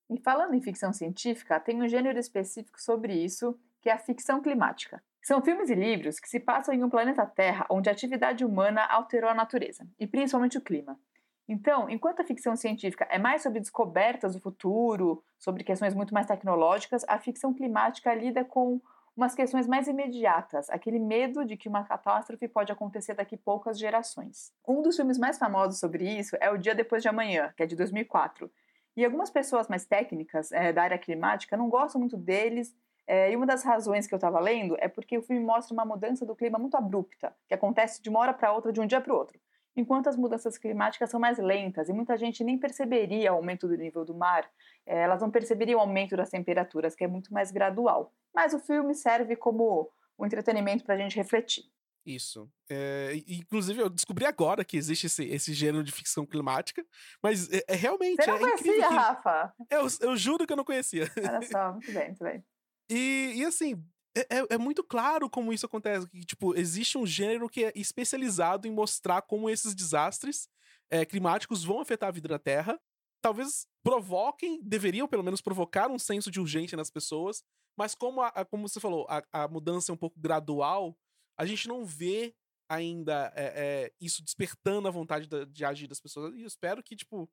E 0.08 0.22
falando 0.22 0.54
em 0.54 0.62
ficção 0.62 0.94
científica, 0.94 1.60
tem 1.60 1.82
um 1.82 1.90
gênero 1.90 2.20
específico 2.20 2.80
sobre 2.80 3.16
isso, 3.16 3.60
que 3.82 3.90
é 3.90 3.94
a 3.94 3.98
ficção 3.98 4.44
climática. 4.44 5.04
São 5.22 5.42
filmes 5.42 5.70
e 5.70 5.75
livros 5.75 6.20
que 6.20 6.28
se 6.28 6.40
passam 6.40 6.74
em 6.74 6.84
um 6.84 6.90
planeta 6.90 7.25
Terra 7.25 7.66
onde 7.70 7.90
a 7.90 7.92
atividade 7.92 8.44
humana 8.44 8.84
alterou 8.86 9.30
a 9.30 9.36
natureza, 9.36 9.88
e 10.00 10.08
principalmente 10.08 10.58
o 10.58 10.62
clima. 10.62 11.00
Então, 11.48 11.90
enquanto 11.90 12.22
a 12.22 12.25
ficção 12.25 12.56
científica 12.56 13.06
é 13.10 13.20
mais 13.20 13.44
sobre 13.44 13.60
descobertas 13.60 14.34
do 14.34 14.40
futuro, 14.40 15.24
sobre 15.38 15.63
questões 15.63 15.94
muito 15.94 16.13
mais 16.13 16.25
tecnológicas, 16.25 17.04
a 17.08 17.20
ficção 17.20 17.54
climática 17.54 18.13
lida 18.13 18.44
com 18.44 18.82
umas 19.16 19.36
questões 19.36 19.68
mais 19.68 19.88
imediatas, 19.88 20.70
aquele 20.70 20.98
medo 20.98 21.46
de 21.46 21.58
que 21.58 21.68
uma 21.68 21.84
catástrofe 21.84 22.48
pode 22.48 22.72
acontecer 22.72 23.13
daqui 23.13 23.36
poucas 23.36 23.78
gerações. 23.78 24.54
Um 24.68 24.82
dos 24.82 24.96
filmes 24.96 25.18
mais 25.18 25.38
famosos 25.38 25.80
sobre 25.80 26.10
isso 26.10 26.38
é 26.40 26.50
O 26.50 26.58
Dia 26.58 26.74
Depois 26.74 27.04
de 27.04 27.10
Amanhã, 27.10 27.54
que 27.56 27.63
é 27.63 27.66
de 27.66 27.75
2004. 27.75 28.50
E 28.96 29.06
algumas 29.06 29.30
pessoas 29.30 29.68
mais 29.68 29.86
técnicas 29.86 30.51
é, 30.51 30.72
da 30.72 30.84
área 30.84 30.98
climática 30.98 31.58
não 31.58 31.70
gostam 31.70 32.00
muito 32.00 32.18
deles 32.18 32.74
é, 33.08 33.31
e 33.31 33.36
uma 33.36 33.46
das 33.46 33.63
razões 33.63 34.08
que 34.08 34.13
eu 34.13 34.17
estava 34.17 34.39
lendo 34.39 34.75
é 34.79 34.88
porque 34.88 35.17
o 35.17 35.22
filme 35.22 35.43
mostra 35.43 35.74
uma 35.74 35.86
mudança 35.86 36.25
do 36.25 36.36
clima 36.36 36.58
muito 36.58 36.75
abrupta, 36.77 37.36
que 37.48 37.53
acontece 37.53 38.01
de 38.01 38.10
uma 38.10 38.20
hora 38.20 38.34
para 38.34 38.53
outra, 38.53 38.72
de 38.72 38.79
um 38.79 38.86
dia 38.86 39.01
para 39.01 39.13
o 39.13 39.17
outro. 39.17 39.39
Enquanto 39.75 40.08
as 40.08 40.17
mudanças 40.17 40.58
climáticas 40.58 41.10
são 41.10 41.20
mais 41.20 41.38
lentas 41.38 41.88
e 41.88 41.93
muita 41.93 42.17
gente 42.17 42.43
nem 42.43 42.58
perceberia 42.58 43.31
o 43.31 43.38
aumento 43.38 43.67
do 43.67 43.75
nível 43.75 44.03
do 44.03 44.13
mar, 44.13 44.50
é, 44.86 45.03
elas 45.03 45.22
não 45.22 45.31
perceberiam 45.31 45.79
o 45.79 45.81
aumento 45.81 46.15
das 46.15 46.29
temperaturas, 46.29 46.93
que 46.93 47.03
é 47.03 47.08
muito 47.08 47.34
mais 47.34 47.51
gradual. 47.51 48.13
Mas 48.34 48.53
o 48.53 48.60
filme 48.60 48.93
serve 48.93 49.36
como 49.36 49.89
um 50.20 50.25
entretenimento 50.25 50.84
para 50.84 50.96
a 50.96 50.98
gente 50.98 51.15
refletir. 51.15 51.63
Isso. 52.05 52.50
É, 52.70 53.13
inclusive, 53.27 53.79
eu 53.79 53.89
descobri 53.89 54.25
agora 54.25 54.65
que 54.65 54.75
existe 54.75 55.05
esse, 55.05 55.24
esse 55.25 55.53
gênero 55.53 55.84
de 55.84 55.91
ficção 55.91 56.25
climática, 56.25 56.84
mas 57.22 57.51
é, 57.51 57.63
é 57.67 57.75
realmente. 57.75 58.24
Você 58.24 58.31
não 58.31 58.38
é 58.38 58.39
conhecia, 58.39 58.74
que... 58.74 58.96
Rafa? 58.96 59.53
Eu, 59.70 59.88
eu 60.01 60.17
juro 60.17 60.48
que 60.48 60.53
eu 60.53 60.58
não 60.58 60.65
conhecia. 60.65 61.08
Olha 61.17 61.41
só, 61.43 61.72
muito 61.74 61.91
bem, 61.91 62.08
muito 62.08 62.24
bem. 62.24 62.43
E, 62.91 63.36
e 63.38 63.45
assim, 63.45 63.81
é, 64.15 64.39
é, 64.39 64.48
é, 64.51 64.57
muito 64.57 64.83
claro 64.83 65.29
como 65.29 65.53
isso 65.53 65.65
acontece. 65.65 66.07
Que, 66.10 66.25
tipo, 66.25 66.53
existe 66.55 66.98
um 66.98 67.05
gênero 67.05 67.50
que 67.50 67.63
é 67.63 67.71
especializado 67.74 68.67
em 68.67 68.71
mostrar 68.71 69.21
como 69.21 69.50
esses 69.50 69.74
desastres 69.74 70.50
é, 70.89 71.05
climáticos 71.05 71.63
vão 71.63 71.79
afetar 71.79 72.10
a 72.10 72.12
vida 72.12 72.27
da 72.27 72.38
Terra. 72.38 72.79
Talvez 73.21 73.65
provoquem, 73.81 74.62
deveriam 74.62 75.07
pelo 75.07 75.24
menos 75.24 75.41
provocar 75.41 75.89
um 75.89 75.98
senso 75.98 76.29
de 76.29 76.39
urgência 76.39 76.75
nas 76.75 76.89
pessoas, 76.89 77.43
mas 77.77 77.95
como, 77.95 78.21
a, 78.21 78.45
como 78.45 78.67
você 78.67 78.79
falou, 78.79 79.07
a, 79.10 79.24
a, 79.31 79.48
mudança 79.48 79.91
é 79.91 79.93
um 79.93 79.98
pouco 79.98 80.19
gradual, 80.19 80.98
a 81.38 81.45
gente 81.45 81.67
não 81.67 81.86
vê 81.86 82.36
ainda 82.69 83.31
é, 83.36 83.93
isso 84.01 84.24
despertando 84.24 84.88
a 84.88 84.91
vontade 84.91 85.27
de, 85.27 85.45
de 85.45 85.63
agir 85.63 85.88
das 85.88 86.00
pessoas. 86.00 86.36
E 86.36 86.41
eu 86.41 86.48
espero 86.48 86.83
que, 86.83 86.95
tipo, 86.95 87.29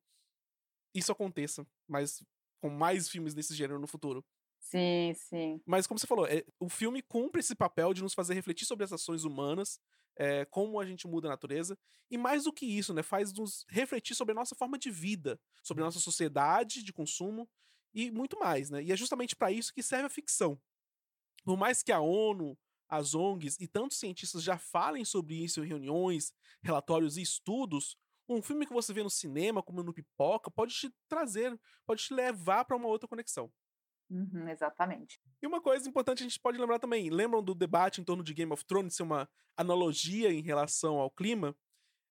isso 0.95 1.11
aconteça, 1.11 1.67
mas 1.87 2.23
com 2.61 2.69
mais 2.69 3.09
filmes 3.09 3.33
desse 3.33 3.53
gênero 3.53 3.79
no 3.79 3.87
futuro. 3.87 4.23
Sim, 4.59 5.13
sim. 5.15 5.61
Mas 5.65 5.85
como 5.85 5.99
você 5.99 6.07
falou, 6.07 6.25
é, 6.25 6.43
o 6.59 6.67
filme 6.67 7.01
cumpre 7.01 7.39
esse 7.39 7.55
papel 7.55 7.93
de 7.93 8.01
nos 8.01 8.13
fazer 8.13 8.33
refletir 8.33 8.65
sobre 8.65 8.83
as 8.83 8.91
ações 8.91 9.23
humanas, 9.23 9.79
é, 10.15 10.43
como 10.45 10.79
a 10.79 10.85
gente 10.85 11.07
muda 11.07 11.27
a 11.27 11.31
natureza, 11.31 11.77
e 12.09 12.17
mais 12.17 12.43
do 12.43 12.51
que 12.53 12.65
isso, 12.65 12.93
né, 12.93 13.03
faz 13.03 13.31
nos 13.33 13.65
refletir 13.69 14.15
sobre 14.15 14.31
a 14.31 14.35
nossa 14.35 14.55
forma 14.55 14.77
de 14.77 14.89
vida, 14.89 15.39
sobre 15.63 15.83
a 15.83 15.85
nossa 15.85 15.99
sociedade 15.99 16.83
de 16.83 16.91
consumo 16.91 17.47
e 17.93 18.09
muito 18.11 18.37
mais, 18.39 18.69
né? 18.69 18.83
E 18.83 18.91
é 18.91 18.95
justamente 18.95 19.35
para 19.35 19.51
isso 19.51 19.73
que 19.73 19.83
serve 19.83 20.05
a 20.07 20.09
ficção. 20.09 20.59
Por 21.43 21.57
mais 21.57 21.83
que 21.83 21.91
a 21.91 21.99
ONU, 22.01 22.57
as 22.89 23.15
ONGs 23.15 23.57
e 23.59 23.67
tantos 23.67 23.99
cientistas 23.99 24.43
já 24.43 24.57
falem 24.57 25.05
sobre 25.05 25.35
isso 25.35 25.63
em 25.63 25.67
reuniões, 25.67 26.33
relatórios 26.61 27.17
e 27.17 27.21
estudos, 27.21 27.97
um 28.27 28.41
filme 28.41 28.65
que 28.65 28.73
você 28.73 28.93
vê 28.93 29.03
no 29.03 29.09
cinema, 29.09 29.63
como 29.63 29.83
no 29.83 29.93
Pipoca, 29.93 30.51
pode 30.51 30.73
te 30.75 30.91
trazer, 31.07 31.59
pode 31.85 32.03
te 32.03 32.13
levar 32.13 32.65
para 32.65 32.77
uma 32.77 32.87
outra 32.87 33.07
conexão. 33.07 33.51
Uhum, 34.09 34.47
exatamente. 34.49 35.19
E 35.41 35.45
uma 35.45 35.61
coisa 35.61 35.87
importante 35.87 36.23
a 36.23 36.27
gente 36.27 36.39
pode 36.39 36.57
lembrar 36.57 36.79
também: 36.79 37.09
lembram 37.09 37.43
do 37.43 37.53
debate 37.53 38.01
em 38.01 38.03
torno 38.03 38.23
de 38.23 38.33
Game 38.33 38.51
of 38.51 38.65
Thrones 38.65 38.95
ser 38.95 39.03
uma 39.03 39.29
analogia 39.55 40.31
em 40.31 40.41
relação 40.41 40.97
ao 40.97 41.11
clima? 41.11 41.55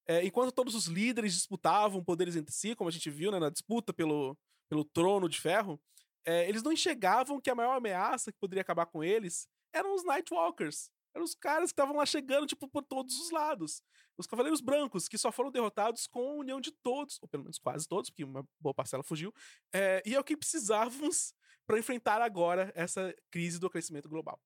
É, 0.07 0.25
enquanto 0.25 0.53
todos 0.53 0.75
os 0.75 0.87
líderes 0.87 1.35
disputavam 1.35 2.03
poderes 2.03 2.35
entre 2.35 2.55
si, 2.55 2.75
como 2.75 2.89
a 2.89 2.93
gente 2.93 3.11
viu 3.11 3.31
né, 3.31 3.39
na 3.39 3.51
disputa 3.51 3.93
pelo, 3.93 4.39
pelo 4.69 4.85
trono 4.85 5.29
de 5.29 5.39
ferro, 5.39 5.79
é, 6.25 6.49
eles 6.49 6.63
não 6.63 6.73
enxergavam 6.73 7.41
que 7.41 7.51
a 7.51 7.55
maior 7.55 7.77
ameaça 7.77 8.33
que 8.33 8.39
poderia 8.39 8.63
acabar 8.63 8.87
com 8.87 9.05
eles 9.05 9.47
eram 9.73 9.95
os 9.95 10.05
Nightwalkers. 10.05 10.91
Eram 11.15 11.25
os 11.25 11.35
caras 11.35 11.71
que 11.71 11.73
estavam 11.73 11.97
lá 11.97 12.07
chegando, 12.07 12.47
tipo, 12.47 12.69
por 12.69 12.85
todos 12.85 13.19
os 13.19 13.31
lados. 13.31 13.83
Os 14.17 14.27
Cavaleiros 14.27 14.61
Brancos, 14.61 15.09
que 15.09 15.19
só 15.19 15.33
foram 15.33 15.51
derrotados 15.51 16.07
com 16.07 16.21
a 16.21 16.35
união 16.35 16.61
de 16.61 16.71
todos, 16.71 17.19
ou 17.21 17.29
pelo 17.29 17.45
menos 17.45 17.59
quase 17.59 17.89
todos, 17.89 18.11
porque 18.11 18.25
uma 18.25 18.47
boa 18.61 18.75
parcela 18.75 19.03
fugiu. 19.03 19.33
É, 19.73 20.03
e 20.07 20.15
é 20.15 20.21
o 20.21 20.25
que 20.25 20.37
precisávamos 20.37 21.35
para 21.69 21.79
enfrentar 21.79 22.23
agora 22.23 22.73
essa 22.75 23.15
crise 23.31 23.61
do 23.61 23.69
crescimento 23.69 24.09
global. 24.09 24.41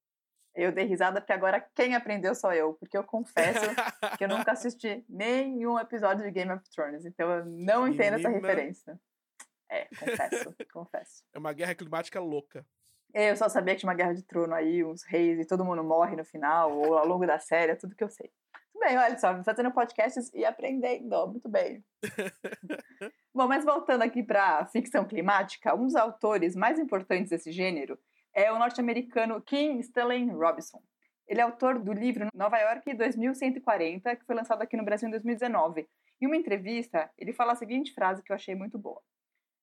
Eu 0.54 0.72
dei 0.72 0.84
risada 0.84 1.20
porque 1.20 1.32
agora 1.32 1.64
quem 1.74 1.94
aprendeu 1.94 2.34
sou 2.34 2.52
eu, 2.52 2.74
porque 2.74 2.98
eu 2.98 3.04
confesso 3.04 3.60
que 4.18 4.24
eu 4.24 4.28
nunca 4.28 4.50
assisti 4.50 5.04
nenhum 5.08 5.78
episódio 5.78 6.24
de 6.24 6.30
Game 6.32 6.50
of 6.50 6.68
Thrones, 6.74 7.06
então 7.06 7.30
eu 7.30 7.44
não 7.46 7.86
entendo 7.86 8.16
Menina... 8.16 8.28
essa 8.28 8.28
referência. 8.28 9.00
É, 9.70 9.84
confesso, 9.84 10.54
confesso. 10.72 11.24
É 11.32 11.38
uma 11.38 11.52
guerra 11.52 11.76
climática 11.76 12.20
louca. 12.20 12.66
Eu 13.14 13.36
só 13.36 13.48
sabia 13.48 13.74
que 13.74 13.80
tinha 13.80 13.88
uma 13.88 13.96
guerra 13.96 14.14
de 14.14 14.24
trono 14.24 14.52
aí, 14.52 14.84
uns 14.84 15.04
reis 15.04 15.38
e 15.38 15.46
todo 15.46 15.64
mundo 15.64 15.84
morre 15.84 16.16
no 16.16 16.24
final, 16.24 16.76
ou 16.76 16.98
ao 16.98 17.06
longo 17.06 17.24
da 17.24 17.38
série, 17.38 17.72
é 17.72 17.76
tudo 17.76 17.94
que 17.94 18.02
eu 18.02 18.10
sei. 18.10 18.30
Bem, 18.84 18.98
olha 18.98 19.16
só, 19.16 19.40
fazendo 19.44 19.70
podcasts 19.70 20.28
e 20.34 20.44
aprendendo, 20.44 21.28
muito 21.28 21.48
bem. 21.48 21.84
Bom, 23.32 23.46
mas 23.46 23.64
voltando 23.64 24.02
aqui 24.02 24.24
para 24.24 24.66
ficção 24.66 25.04
climática, 25.04 25.72
um 25.72 25.84
dos 25.84 25.94
autores 25.94 26.56
mais 26.56 26.80
importantes 26.80 27.30
desse 27.30 27.52
gênero 27.52 27.96
é 28.34 28.50
o 28.50 28.58
norte-americano 28.58 29.40
Kim 29.40 29.78
Stanley 29.78 30.28
Robinson. 30.30 30.82
Ele 31.28 31.40
é 31.40 31.44
autor 31.44 31.78
do 31.78 31.92
livro 31.92 32.26
Nova 32.34 32.58
York 32.58 32.92
2140, 32.92 34.16
que 34.16 34.24
foi 34.24 34.34
lançado 34.34 34.62
aqui 34.62 34.76
no 34.76 34.84
Brasil 34.84 35.06
em 35.06 35.12
2019. 35.12 35.88
Em 36.20 36.26
uma 36.26 36.36
entrevista, 36.36 37.08
ele 37.16 37.32
fala 37.32 37.52
a 37.52 37.56
seguinte 37.56 37.94
frase 37.94 38.20
que 38.20 38.32
eu 38.32 38.36
achei 38.36 38.56
muito 38.56 38.76
boa: 38.80 39.00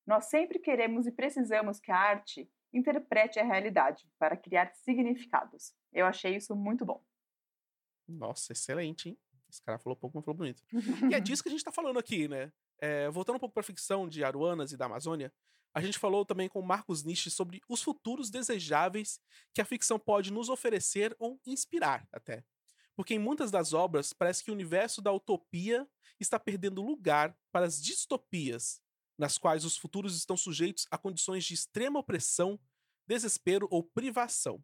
Nós 0.08 0.30
sempre 0.30 0.60
queremos 0.60 1.06
e 1.06 1.12
precisamos 1.12 1.78
que 1.78 1.92
a 1.92 1.98
arte 1.98 2.50
interprete 2.72 3.38
a 3.38 3.44
realidade 3.44 4.10
para 4.18 4.38
criar 4.38 4.72
significados. 4.76 5.74
Eu 5.92 6.06
achei 6.06 6.38
isso 6.38 6.56
muito 6.56 6.86
bom. 6.86 7.04
Nossa, 8.10 8.51
excelente, 8.54 9.10
hein? 9.10 9.18
Esse 9.50 9.62
cara 9.62 9.80
falou 9.80 9.96
pouco, 9.96 10.18
mas 10.18 10.25
falou 10.25 10.38
bonito. 10.38 10.63
e 11.10 11.13
é 11.13 11.20
disso 11.20 11.42
que 11.44 11.50
a 11.50 11.51
gente 11.51 11.62
está 11.62 11.72
falando 11.72 11.98
aqui, 12.00 12.28
né? 12.28 12.51
É, 12.80 13.10
voltando 13.10 13.36
um 13.36 13.39
pouco 13.39 13.54
para 13.54 13.62
a 13.62 13.63
ficção 13.63 14.08
de 14.08 14.24
Aruanas 14.24 14.72
e 14.72 14.78
da 14.78 14.86
Amazônia, 14.86 15.34
a 15.74 15.82
gente 15.82 16.00
falou 16.00 16.25
também 16.25 16.48
com 16.50 16.62
Marcos 16.62 17.04
Nietzsche 17.04 17.30
sobre 17.30 17.62
os 17.68 17.82
futuros 17.82 18.30
desejáveis 18.30 19.20
que 19.54 19.62
a 19.62 19.66
ficção 19.66 20.00
pode 20.00 20.32
nos 20.32 20.50
oferecer 20.50 21.16
ou 21.20 21.39
inspirar 21.46 22.08
até. 22.12 22.44
Porque 22.96 23.13
em 23.13 23.20
muitas 23.20 23.51
das 23.51 23.74
obras 23.74 24.12
parece 24.12 24.44
que 24.44 24.51
o 24.51 24.54
universo 24.54 25.01
da 25.01 25.12
utopia 25.12 25.88
está 26.20 26.39
perdendo 26.39 26.82
lugar 26.82 27.38
para 27.51 27.66
as 27.66 27.82
distopias, 27.82 28.82
nas 29.18 29.38
quais 29.38 29.63
os 29.63 29.78
futuros 29.78 30.16
estão 30.16 30.36
sujeitos 30.36 30.88
a 30.89 30.98
condições 30.98 31.46
de 31.46 31.54
extrema 31.54 32.00
opressão, 32.00 32.60
desespero 33.08 33.68
ou 33.72 33.84
privação. 33.84 34.63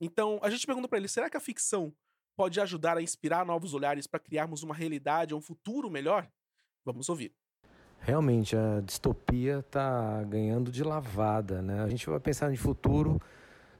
Então, 0.00 0.38
a 0.42 0.50
gente 0.50 0.66
pergunta 0.66 0.88
para 0.88 0.98
ele: 0.98 1.08
será 1.08 1.28
que 1.28 1.36
a 1.36 1.40
ficção 1.40 1.94
pode 2.38 2.60
ajudar 2.60 2.96
a 2.96 3.02
inspirar 3.02 3.44
novos 3.44 3.74
olhares 3.74 4.06
para 4.06 4.20
criarmos 4.20 4.62
uma 4.62 4.72
realidade 4.72 5.34
um 5.34 5.40
futuro 5.40 5.90
melhor? 5.90 6.24
Vamos 6.84 7.08
ouvir. 7.08 7.32
Realmente, 7.98 8.56
a 8.56 8.80
distopia 8.80 9.58
está 9.58 10.22
ganhando 10.22 10.70
de 10.70 10.84
lavada. 10.84 11.60
Né? 11.60 11.82
A 11.82 11.88
gente 11.88 12.08
vai 12.08 12.20
pensar 12.20 12.52
em 12.52 12.56
futuro, 12.56 13.20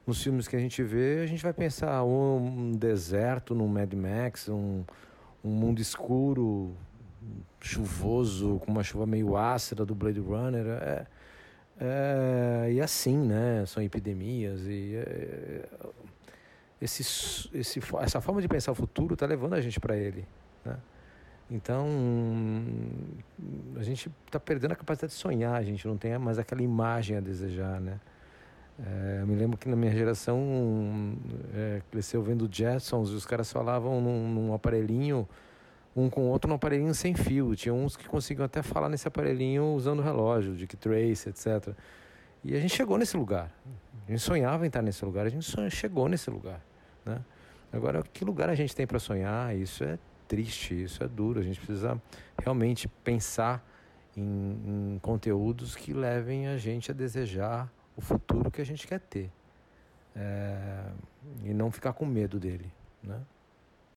nos 0.05 0.21
filmes 0.21 0.45
que 0.45 0.57
a 0.57 0.59
gente 0.59 0.83
vê, 0.83 1.21
a 1.23 1.25
gente 1.25 1.41
vai 1.41 1.53
pensar 1.53 2.03
um 2.03 2.73
deserto 2.73 3.55
num 3.55 3.65
Mad 3.65 3.93
Max, 3.93 4.49
um, 4.49 4.83
um 5.41 5.49
mundo 5.49 5.79
escuro, 5.79 6.75
chuvoso, 7.61 8.59
com 8.59 8.73
uma 8.73 8.83
chuva 8.83 9.05
meio 9.05 9.37
ácida 9.37 9.85
do 9.85 9.95
Blade 9.95 10.19
Runner. 10.19 10.65
É, 10.67 11.07
é, 11.79 12.73
e 12.73 12.81
assim, 12.81 13.17
né? 13.17 13.65
São 13.65 13.81
epidemias 13.81 14.59
e 14.67 14.95
é, 14.97 15.69
esse, 16.81 17.49
esse, 17.53 17.79
essa 17.99 18.21
forma 18.21 18.41
de 18.41 18.47
pensar 18.47 18.71
o 18.71 18.75
futuro 18.75 19.13
está 19.13 19.25
levando 19.25 19.53
a 19.53 19.61
gente 19.61 19.79
para 19.79 19.97
ele, 19.97 20.25
né? 20.63 20.77
Então, 21.51 21.87
a 23.75 23.81
gente 23.81 24.11
está 24.27 24.39
perdendo 24.39 24.73
a 24.73 24.75
capacidade 24.75 25.13
de 25.13 25.17
sonhar, 25.17 25.55
a 25.55 25.63
gente 25.63 25.87
não 25.87 25.97
tem 25.97 26.15
mais 26.19 26.37
aquela 26.37 26.61
imagem 26.61 27.17
a 27.17 27.19
desejar, 27.19 27.81
né? 27.81 27.99
É, 28.85 29.17
eu 29.21 29.27
me 29.27 29.35
lembro 29.35 29.57
que 29.57 29.67
na 29.67 29.75
minha 29.75 29.91
geração 29.91 31.17
é, 31.53 31.81
cresceu 31.91 32.21
vendo 32.21 32.47
Jetsons 32.49 33.09
e 33.09 33.13
os 33.13 33.25
caras 33.25 33.51
falavam 33.51 33.99
num, 33.99 34.29
num, 34.29 34.53
aparelhinho, 34.53 35.27
um 35.95 36.09
com 36.09 36.21
o 36.21 36.27
outro 36.29 36.47
num 36.47 36.55
aparelhinho 36.55 36.93
sem 36.93 37.13
fio. 37.15 37.55
Tinha 37.55 37.73
uns 37.73 37.97
que 37.97 38.07
conseguiam 38.07 38.45
até 38.45 38.61
falar 38.61 38.87
nesse 38.87 39.07
aparelhinho 39.07 39.73
usando 39.73 40.01
relógio, 40.01 40.55
Dick 40.55 40.77
Trace, 40.77 41.29
etc. 41.29 41.75
E 42.43 42.55
a 42.55 42.59
gente 42.59 42.73
chegou 42.73 42.97
nesse 42.97 43.17
lugar. 43.17 43.51
A 44.07 44.11
gente 44.11 44.21
sonhava 44.21 44.65
em 44.65 44.67
estar 44.67 44.81
nesse 44.81 45.03
lugar, 45.03 45.25
a 45.25 45.29
gente 45.29 45.45
chegou 45.71 46.07
nesse 46.07 46.29
lugar. 46.29 46.61
Né? 47.05 47.23
Agora, 47.71 48.01
que 48.03 48.25
lugar 48.25 48.49
a 48.49 48.55
gente 48.55 48.75
tem 48.75 48.87
para 48.87 48.99
sonhar? 48.99 49.55
Isso 49.55 49.83
é 49.83 49.97
triste, 50.27 50.83
isso 50.83 51.03
é 51.03 51.07
duro. 51.07 51.39
A 51.39 51.43
gente 51.43 51.59
precisa 51.59 52.01
realmente 52.37 52.87
pensar 52.87 53.63
em, 54.15 54.93
em 54.95 54.99
conteúdos 54.99 55.75
que 55.75 55.93
levem 55.93 56.47
a 56.47 56.57
gente 56.57 56.91
a 56.91 56.93
desejar 56.93 57.71
o 57.95 58.01
futuro 58.01 58.49
que 58.51 58.61
a 58.61 58.65
gente 58.65 58.87
quer 58.87 58.99
ter. 58.99 59.31
é, 60.15 60.91
e 61.43 61.53
não 61.53 61.71
ficar 61.71 61.93
com 61.93 62.05
medo 62.05 62.39
dele, 62.39 62.71
né? 63.03 63.21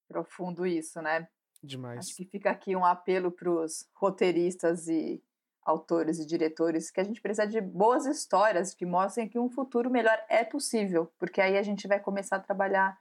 Profundo 0.09 0.67
isso, 0.67 1.01
né? 1.01 1.27
Demais. 1.63 2.01
Acho 2.01 2.17
que 2.17 2.25
fica 2.25 2.51
aqui 2.51 2.77
um 2.77 2.85
apelo 2.85 3.31
para 3.31 3.51
os 3.51 3.89
roteiristas 3.95 4.89
e 4.89 5.23
autores 5.65 6.19
e 6.19 6.27
diretores 6.27 6.91
que 6.91 7.01
a 7.01 7.05
gente 7.05 7.21
precisa 7.21 7.47
de 7.47 7.61
boas 7.61 8.07
histórias 8.07 8.75
que 8.75 8.85
mostrem 8.85 9.29
que 9.29 9.39
um 9.39 9.49
futuro 9.49 9.91
melhor 9.91 10.19
é 10.29 10.45
possível, 10.45 11.13
porque 11.19 11.41
aí 11.41 11.57
a 11.57 11.63
gente 11.63 11.87
vai 11.87 12.01
começar 12.01 12.37
a 12.37 12.41
trabalhar 12.41 12.99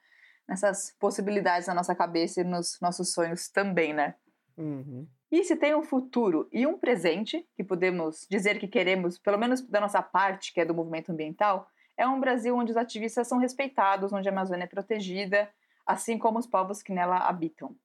nessas 0.47 0.95
possibilidades 0.99 1.67
na 1.67 1.73
nossa 1.73 1.95
cabeça 1.95 2.41
e 2.41 2.43
nos 2.43 2.77
nossos 2.81 3.13
sonhos 3.13 3.49
também, 3.49 3.93
né? 3.93 4.15
Uhum. 4.57 5.07
E 5.31 5.43
se 5.43 5.55
tem 5.55 5.73
um 5.73 5.81
futuro 5.81 6.47
e 6.51 6.67
um 6.67 6.77
presente, 6.77 7.47
que 7.55 7.63
podemos 7.63 8.27
dizer 8.29 8.59
que 8.59 8.67
queremos, 8.67 9.17
pelo 9.17 9.37
menos 9.37 9.61
da 9.61 9.79
nossa 9.79 10.01
parte, 10.01 10.53
que 10.53 10.59
é 10.59 10.65
do 10.65 10.73
movimento 10.73 11.11
ambiental, 11.11 11.67
é 11.97 12.05
um 12.05 12.19
Brasil 12.19 12.55
onde 12.55 12.71
os 12.71 12.77
ativistas 12.77 13.27
são 13.27 13.37
respeitados, 13.37 14.11
onde 14.11 14.27
a 14.27 14.31
Amazônia 14.31 14.65
é 14.65 14.67
protegida, 14.67 15.49
assim 15.85 16.17
como 16.17 16.37
os 16.37 16.47
povos 16.47 16.83
que 16.83 16.91
nela 16.91 17.17
habitam. 17.17 17.75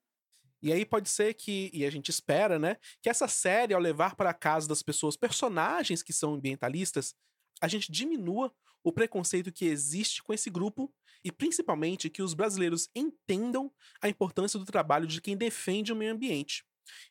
E 0.63 0.73
aí 0.73 0.85
pode 0.85 1.09
ser 1.09 1.35
que, 1.35 1.71
e 1.73 1.85
a 1.85 1.91
gente 1.91 2.11
espera, 2.11 2.59
né, 2.59 2.77
que 3.03 3.09
essa 3.09 3.29
série, 3.29 3.75
ao 3.75 3.81
levar 3.81 4.17
para 4.17 4.33
casa 4.33 4.67
das 4.69 4.83
pessoas 4.83 5.17
personagens 5.17 6.03
que 6.03 6.13
são 6.13 6.35
ambientalistas, 6.35 7.15
a 7.61 7.69
gente 7.69 7.91
diminua 7.91 8.53
o 8.83 8.93
preconceito 8.93 9.53
que 9.53 9.67
existe 9.67 10.23
com 10.23 10.33
esse 10.33 10.49
grupo 10.49 10.93
e 11.25 11.33
principalmente 11.33 12.09
que 12.09 12.23
os 12.23 12.35
brasileiros 12.35 12.89
entendam 12.95 13.73
a 14.01 14.09
importância 14.09 14.59
do 14.59 14.65
trabalho 14.65 15.07
de 15.07 15.21
quem 15.21 15.37
defende 15.37 15.93
o 15.93 15.97
meio 15.97 16.13
ambiente. 16.13 16.65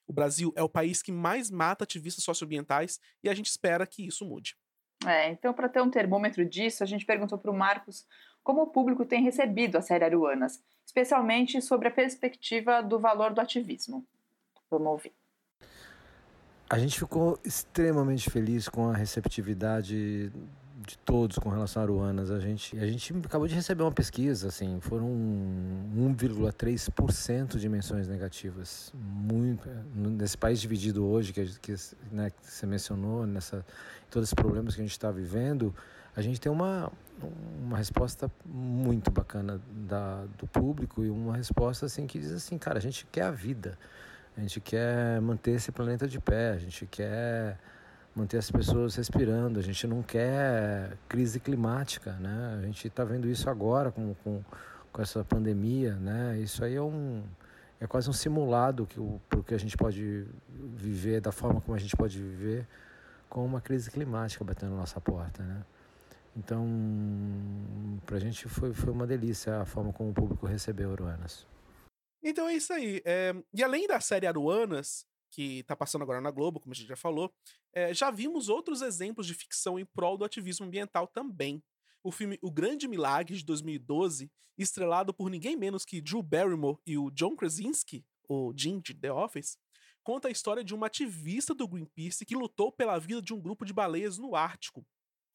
O 0.07 0.13
Brasil 0.13 0.53
é 0.55 0.63
o 0.63 0.69
país 0.69 1.01
que 1.01 1.11
mais 1.11 1.51
mata 1.51 1.83
ativistas 1.83 2.23
socioambientais 2.23 2.99
e 3.23 3.29
a 3.29 3.33
gente 3.33 3.47
espera 3.47 3.85
que 3.85 4.07
isso 4.07 4.25
mude. 4.25 4.55
É, 5.05 5.29
então, 5.29 5.53
para 5.53 5.67
ter 5.67 5.81
um 5.81 5.89
termômetro 5.89 6.45
disso, 6.47 6.83
a 6.83 6.87
gente 6.87 7.05
perguntou 7.05 7.37
para 7.37 7.51
o 7.51 7.57
Marcos 7.57 8.05
como 8.45 8.61
o 8.61 8.67
público 8.67 9.03
tem 9.03 9.23
recebido 9.23 9.75
a 9.75 9.81
série 9.81 10.05
Aruanas, 10.05 10.61
especialmente 10.85 11.59
sobre 11.63 11.87
a 11.87 11.91
perspectiva 11.91 12.79
do 12.81 12.99
valor 12.99 13.33
do 13.33 13.41
ativismo. 13.41 14.05
Vamos 14.69 14.87
ouvir. 14.87 15.13
A 16.69 16.77
gente 16.77 16.99
ficou 16.99 17.39
extremamente 17.43 18.29
feliz 18.29 18.69
com 18.69 18.87
a 18.87 18.93
receptividade 18.93 20.31
de 20.85 20.97
todos 20.99 21.39
com 21.39 21.49
relação 21.49 21.81
a 21.81 21.85
Aruanas. 21.85 22.29
A 22.29 22.39
gente, 22.39 22.77
a 22.77 22.85
gente 22.85 23.15
acabou 23.25 23.47
de 23.47 23.55
receber 23.55 23.81
uma 23.81 23.91
pesquisa, 23.91 24.49
assim, 24.49 24.79
foram 24.79 25.07
1,3% 25.97 27.57
de 27.57 27.67
menções 27.67 28.07
negativas. 28.07 28.93
Muito, 28.93 29.67
nesse 29.95 30.37
país 30.37 30.61
dividido 30.61 31.03
hoje, 31.03 31.33
que, 31.33 31.45
que, 31.59 31.73
né, 32.11 32.29
que 32.29 32.45
você 32.45 32.67
mencionou, 32.67 33.25
nessa, 33.25 33.65
todos 34.11 34.27
esses 34.27 34.35
problemas 34.35 34.75
que 34.75 34.81
a 34.81 34.83
gente 34.83 34.91
está 34.91 35.09
vivendo, 35.09 35.73
a 36.15 36.21
gente 36.21 36.39
tem 36.39 36.51
uma, 36.51 36.91
uma 37.61 37.77
resposta 37.77 38.31
muito 38.45 39.11
bacana 39.11 39.61
da, 39.69 40.25
do 40.37 40.47
público 40.47 41.03
e 41.03 41.09
uma 41.09 41.35
resposta 41.35 41.85
assim 41.85 42.07
que 42.07 42.17
diz 42.19 42.31
assim, 42.31 42.57
cara, 42.57 42.77
a 42.77 42.81
gente 42.81 43.05
quer 43.11 43.23
a 43.23 43.31
vida, 43.31 43.77
a 44.37 44.41
gente 44.41 44.59
quer 44.61 45.19
manter 45.21 45.51
esse 45.51 45.71
planeta 45.71 46.07
de 46.07 46.19
pé, 46.19 46.51
a 46.51 46.57
gente 46.57 46.85
quer 46.85 47.57
manter 48.15 48.37
as 48.37 48.49
pessoas 48.49 48.95
respirando. 48.95 49.59
A 49.59 49.61
gente 49.61 49.85
não 49.85 50.01
quer 50.01 50.97
crise 51.07 51.39
climática, 51.39 52.13
né? 52.13 52.57
A 52.59 52.65
gente 52.65 52.87
está 52.87 53.03
vendo 53.03 53.27
isso 53.27 53.49
agora 53.49 53.91
com, 53.91 54.15
com, 54.23 54.41
com, 54.91 55.01
essa 55.01 55.23
pandemia, 55.23 55.95
né? 55.95 56.39
Isso 56.39 56.63
aí 56.63 56.75
é 56.75 56.81
um 56.81 57.23
é 57.79 57.85
quase 57.85 58.09
um 58.09 58.13
simulado 58.13 58.85
que 58.85 58.99
o 58.99 59.19
que 59.45 59.53
a 59.53 59.59
gente 59.59 59.75
pode 59.75 60.25
viver 60.49 61.19
da 61.19 61.31
forma 61.31 61.59
como 61.59 61.75
a 61.75 61.79
gente 61.79 61.95
pode 61.95 62.17
viver 62.17 62.65
com 63.29 63.45
uma 63.45 63.59
crise 63.59 63.91
climática 63.91 64.45
batendo 64.45 64.71
na 64.71 64.77
nossa 64.77 65.01
porta, 65.01 65.43
né? 65.43 65.61
Então, 66.35 66.67
para 68.05 68.17
a 68.17 68.19
gente 68.19 68.47
foi, 68.49 68.73
foi 68.73 68.91
uma 68.91 69.07
delícia 69.07 69.61
a 69.61 69.65
forma 69.65 69.93
como 69.93 70.09
o 70.09 70.13
público 70.13 70.45
recebeu 70.45 70.91
Aruanas. 70.91 71.47
Então 72.21 72.47
é 72.47 72.55
isso 72.55 72.73
aí. 72.73 73.01
É, 73.05 73.33
e 73.53 73.63
além 73.63 73.87
da 73.87 73.99
série 73.99 74.27
Aruanas, 74.27 75.05
que 75.31 75.59
está 75.59 75.75
passando 75.75 76.01
agora 76.01 76.19
na 76.19 76.31
Globo, 76.31 76.59
como 76.59 76.73
a 76.73 76.75
gente 76.75 76.87
já 76.87 76.95
falou, 76.95 77.33
é, 77.73 77.93
já 77.93 78.11
vimos 78.11 78.49
outros 78.49 78.81
exemplos 78.81 79.27
de 79.27 79.33
ficção 79.33 79.77
em 79.79 79.85
prol 79.85 80.17
do 80.17 80.25
ativismo 80.25 80.65
ambiental 80.65 81.07
também. 81.07 81.63
O 82.03 82.11
filme 82.11 82.37
O 82.41 82.51
Grande 82.51 82.87
Milagre, 82.87 83.37
de 83.37 83.45
2012, 83.45 84.31
estrelado 84.57 85.13
por 85.13 85.29
ninguém 85.29 85.55
menos 85.55 85.85
que 85.85 86.01
Drew 86.01 86.23
Barrymore 86.23 86.77
e 86.85 86.97
o 86.97 87.11
John 87.11 87.35
Krasinski, 87.35 88.05
o 88.27 88.53
Jim 88.55 88.79
de 88.79 88.93
The 88.93 89.11
Office, 89.11 89.57
conta 90.03 90.27
a 90.27 90.31
história 90.31 90.63
de 90.63 90.73
uma 90.73 90.87
ativista 90.87 91.53
do 91.53 91.67
Greenpeace 91.67 92.25
que 92.25 92.35
lutou 92.35 92.71
pela 92.71 92.99
vida 92.99 93.21
de 93.21 93.33
um 93.33 93.41
grupo 93.41 93.65
de 93.65 93.73
baleias 93.73 94.17
no 94.17 94.35
Ártico. 94.35 94.85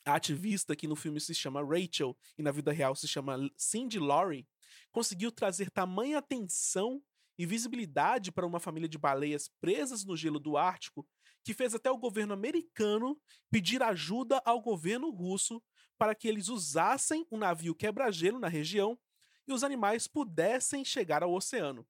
A 0.05 0.15
ativista, 0.15 0.75
que 0.75 0.89
no 0.89 0.97
filme 0.97 1.21
se 1.21 1.35
chama 1.35 1.63
Rachel 1.63 2.17
e 2.39 2.43
na 2.43 2.51
vida 2.51 2.73
real 2.73 2.95
se 2.95 3.07
chama 3.07 3.51
Cindy 3.57 3.99
Laurie, 3.99 4.49
conseguiu 4.91 5.31
trazer 5.31 5.71
tamanha 5.71 6.19
atenção 6.19 7.03
e 7.39 7.47
visibilidade 7.47 8.31
para 8.31 8.47
uma 8.47 8.61
família 8.61 8.89
de 8.89 8.99
baleias 8.99 9.49
presas 9.61 10.05
no 10.05 10.17
gelo 10.17 10.39
do 10.39 10.57
Ártico, 10.57 11.07
que 11.43 11.55
fez 11.55 11.75
até 11.75 11.91
o 11.91 11.97
governo 11.97 12.35
americano 12.35 13.19
pedir 13.51 13.83
ajuda 13.83 14.43
ao 14.45 14.61
governo 14.61 15.11
russo 15.11 15.63
para 15.99 16.15
que 16.15 16.29
eles 16.29 16.49
usassem 16.49 17.27
um 17.31 17.39
navio 17.39 17.75
quebra-gelo 17.75 18.39
na 18.39 18.49
região 18.49 18.99
e 19.47 19.53
os 19.53 19.65
animais 19.65 20.07
pudessem 20.07 20.85
chegar 20.85 21.23
ao 21.23 21.33
oceano. 21.33 21.87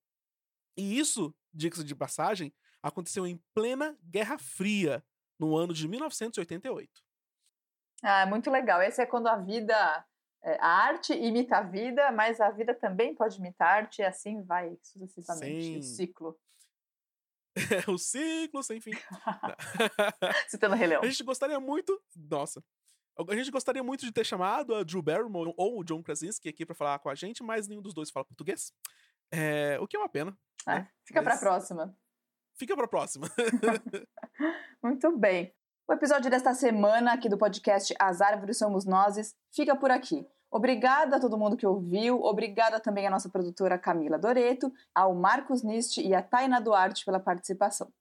E 0.77 0.99
isso, 0.99 1.35
diga-se 1.53 1.85
de 1.85 1.94
passagem, 1.94 2.53
aconteceu 2.83 3.27
em 3.27 3.40
plena 3.55 3.99
Guerra 4.03 4.38
Fria, 4.38 5.05
no 5.38 5.57
ano 5.57 5.73
de 5.73 5.88
1988. 5.88 7.03
Ah, 8.03 8.27
muito 8.27 8.51
legal. 8.51 8.83
Esse 8.83 9.03
é 9.03 9.07
quando 9.07 9.29
a 9.29 9.37
vida 9.37 10.05
é, 10.43 10.57
a 10.61 10.69
arte 10.69 11.13
imita 11.13 11.59
a 11.59 11.63
vida, 11.63 12.11
mas 12.13 12.41
a 12.41 12.51
vida 12.51 12.75
também 12.75 13.15
pode 13.15 13.39
imitar 13.39 13.69
a 13.69 13.73
arte 13.73 14.01
e 14.01 14.05
assim 14.05 14.43
vai 14.43 14.77
sucessivamente 14.83 15.65
Sim. 15.65 15.79
o 15.79 15.83
ciclo. 15.83 16.41
o 17.89 17.99
ciclo 17.99 18.63
sem 18.63 18.81
fim. 18.81 18.93
Citando 20.49 20.75
Rei 20.77 20.89
Leão. 20.89 21.03
A 21.03 21.07
gente 21.07 21.23
gostaria 21.23 21.61
muito. 21.61 22.01
Nossa. 22.17 22.65
A 23.29 23.37
gente 23.37 23.51
gostaria 23.51 23.83
muito 23.83 24.07
de 24.07 24.13
ter 24.13 24.25
chamado 24.25 24.75
a 24.75 24.83
Drew 24.83 25.03
Barrymore 25.03 25.53
ou 25.57 25.81
o 25.81 25.85
John 25.85 26.03
Krasinski 26.03 26.49
aqui 26.49 26.65
para 26.65 26.75
falar 26.75 26.99
com 27.01 27.11
a 27.11 27.15
gente, 27.15 27.43
mas 27.43 27.69
nenhum 27.69 27.83
dos 27.83 27.93
dois 27.93 28.11
fala 28.11 28.25
português. 28.25 28.73
É, 29.31 29.79
o 29.79 29.87
que 29.87 29.95
é 29.95 30.01
uma 30.01 30.09
pena. 30.09 30.37
É, 30.67 30.77
né? 30.77 30.91
Fica 31.05 31.21
mas... 31.21 31.35
para 31.35 31.51
próxima. 31.51 31.95
Fica 32.55 32.75
para 32.75 32.89
próxima. 32.89 33.29
muito 34.83 35.19
bem. 35.19 35.55
O 35.90 35.92
episódio 35.92 36.31
desta 36.31 36.55
semana 36.55 37.14
aqui 37.14 37.29
do 37.29 37.37
podcast 37.37 37.92
As 37.98 38.20
Árvores 38.20 38.59
Somos 38.59 38.85
Nozes 38.85 39.35
fica 39.50 39.74
por 39.74 39.90
aqui. 39.90 40.24
Obrigada 40.48 41.16
a 41.16 41.20
todo 41.20 41.37
mundo 41.37 41.57
que 41.57 41.66
ouviu, 41.66 42.22
obrigada 42.22 42.79
também 42.79 43.09
à 43.09 43.11
nossa 43.11 43.29
produtora 43.29 43.76
Camila 43.76 44.16
Doreto, 44.16 44.72
ao 44.94 45.12
Marcos 45.16 45.64
Nist 45.64 45.98
e 45.98 46.14
à 46.14 46.22
Taina 46.22 46.61
Duarte 46.61 47.05
pela 47.05 47.18
participação. 47.18 47.92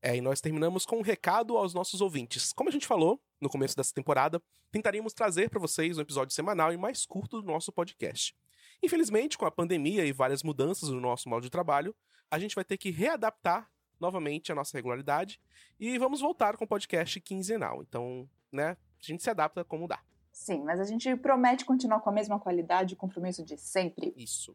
É, 0.00 0.14
e 0.14 0.20
nós 0.20 0.40
terminamos 0.40 0.86
com 0.86 0.98
um 0.98 1.02
recado 1.02 1.56
aos 1.56 1.74
nossos 1.74 2.00
ouvintes. 2.00 2.52
Como 2.52 2.68
a 2.68 2.72
gente 2.72 2.86
falou 2.86 3.20
no 3.40 3.50
começo 3.50 3.76
dessa 3.76 3.92
temporada, 3.92 4.40
tentaríamos 4.70 5.12
trazer 5.12 5.50
para 5.50 5.58
vocês 5.58 5.98
um 5.98 6.02
episódio 6.02 6.32
semanal 6.32 6.72
e 6.72 6.76
mais 6.76 7.04
curto 7.04 7.42
do 7.42 7.50
nosso 7.50 7.72
podcast. 7.72 8.36
Infelizmente, 8.80 9.36
com 9.36 9.46
a 9.46 9.50
pandemia 9.50 10.06
e 10.06 10.12
várias 10.12 10.44
mudanças 10.44 10.90
no 10.90 11.00
nosso 11.00 11.28
modo 11.28 11.42
de 11.42 11.50
trabalho, 11.50 11.92
a 12.30 12.38
gente 12.38 12.54
vai 12.54 12.64
ter 12.64 12.78
que 12.78 12.92
readaptar 12.92 13.68
novamente 14.00 14.52
a 14.52 14.54
nossa 14.54 14.76
regularidade 14.76 15.40
e 15.78 15.98
vamos 15.98 16.20
voltar 16.20 16.56
com 16.56 16.64
o 16.64 16.68
podcast 16.68 17.20
quinzenal. 17.20 17.82
Então, 17.82 18.28
né, 18.52 18.70
a 18.70 18.76
gente 19.00 19.22
se 19.22 19.30
adapta 19.30 19.64
como 19.64 19.88
dá. 19.88 20.00
Sim, 20.32 20.64
mas 20.64 20.80
a 20.80 20.84
gente 20.84 21.14
promete 21.16 21.64
continuar 21.64 22.00
com 22.00 22.10
a 22.10 22.12
mesma 22.12 22.38
qualidade 22.38 22.92
e 22.94 22.96
compromisso 22.96 23.44
de 23.44 23.56
sempre. 23.56 24.12
Isso. 24.16 24.54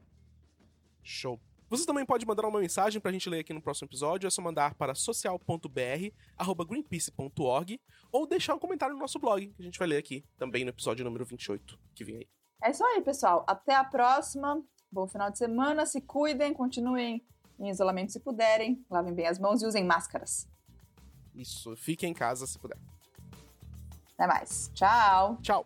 Show. 1.01 1.39
Você 1.71 1.83
também 1.85 2.05
pode 2.05 2.25
mandar 2.25 2.45
uma 2.45 2.59
mensagem 2.59 2.99
para 2.99 3.11
a 3.11 3.13
gente 3.13 3.29
ler 3.29 3.39
aqui 3.39 3.53
no 3.53 3.61
próximo 3.61 3.87
episódio. 3.87 4.27
É 4.27 4.29
só 4.29 4.41
mandar 4.41 4.75
para 4.75 4.93
social.br@greenpeace.org 4.93 7.81
ou 8.11 8.27
deixar 8.27 8.55
um 8.55 8.59
comentário 8.59 8.93
no 8.93 8.99
nosso 8.99 9.17
blog, 9.17 9.47
que 9.47 9.61
a 9.61 9.63
gente 9.63 9.79
vai 9.79 9.87
ler 9.87 9.95
aqui 9.95 10.25
também 10.37 10.65
no 10.65 10.71
episódio 10.71 11.05
número 11.05 11.23
28, 11.23 11.79
que 11.95 12.03
vem 12.03 12.17
aí. 12.17 12.27
É 12.61 12.71
isso 12.71 12.83
aí, 12.83 13.01
pessoal. 13.01 13.45
Até 13.47 13.73
a 13.73 13.85
próxima. 13.85 14.61
Bom 14.91 15.07
final 15.07 15.31
de 15.31 15.37
semana. 15.37 15.85
Se 15.85 16.01
cuidem, 16.01 16.53
continuem 16.53 17.25
em 17.57 17.69
isolamento 17.69 18.11
se 18.11 18.19
puderem. 18.19 18.85
Lavem 18.89 19.13
bem 19.13 19.27
as 19.27 19.39
mãos 19.39 19.61
e 19.61 19.65
usem 19.65 19.85
máscaras. 19.85 20.49
Isso. 21.33 21.73
Fiquem 21.77 22.11
em 22.11 22.13
casa 22.13 22.45
se 22.45 22.59
puder. 22.59 22.77
Até 24.15 24.27
mais. 24.27 24.69
Tchau. 24.73 25.37
Tchau. 25.41 25.65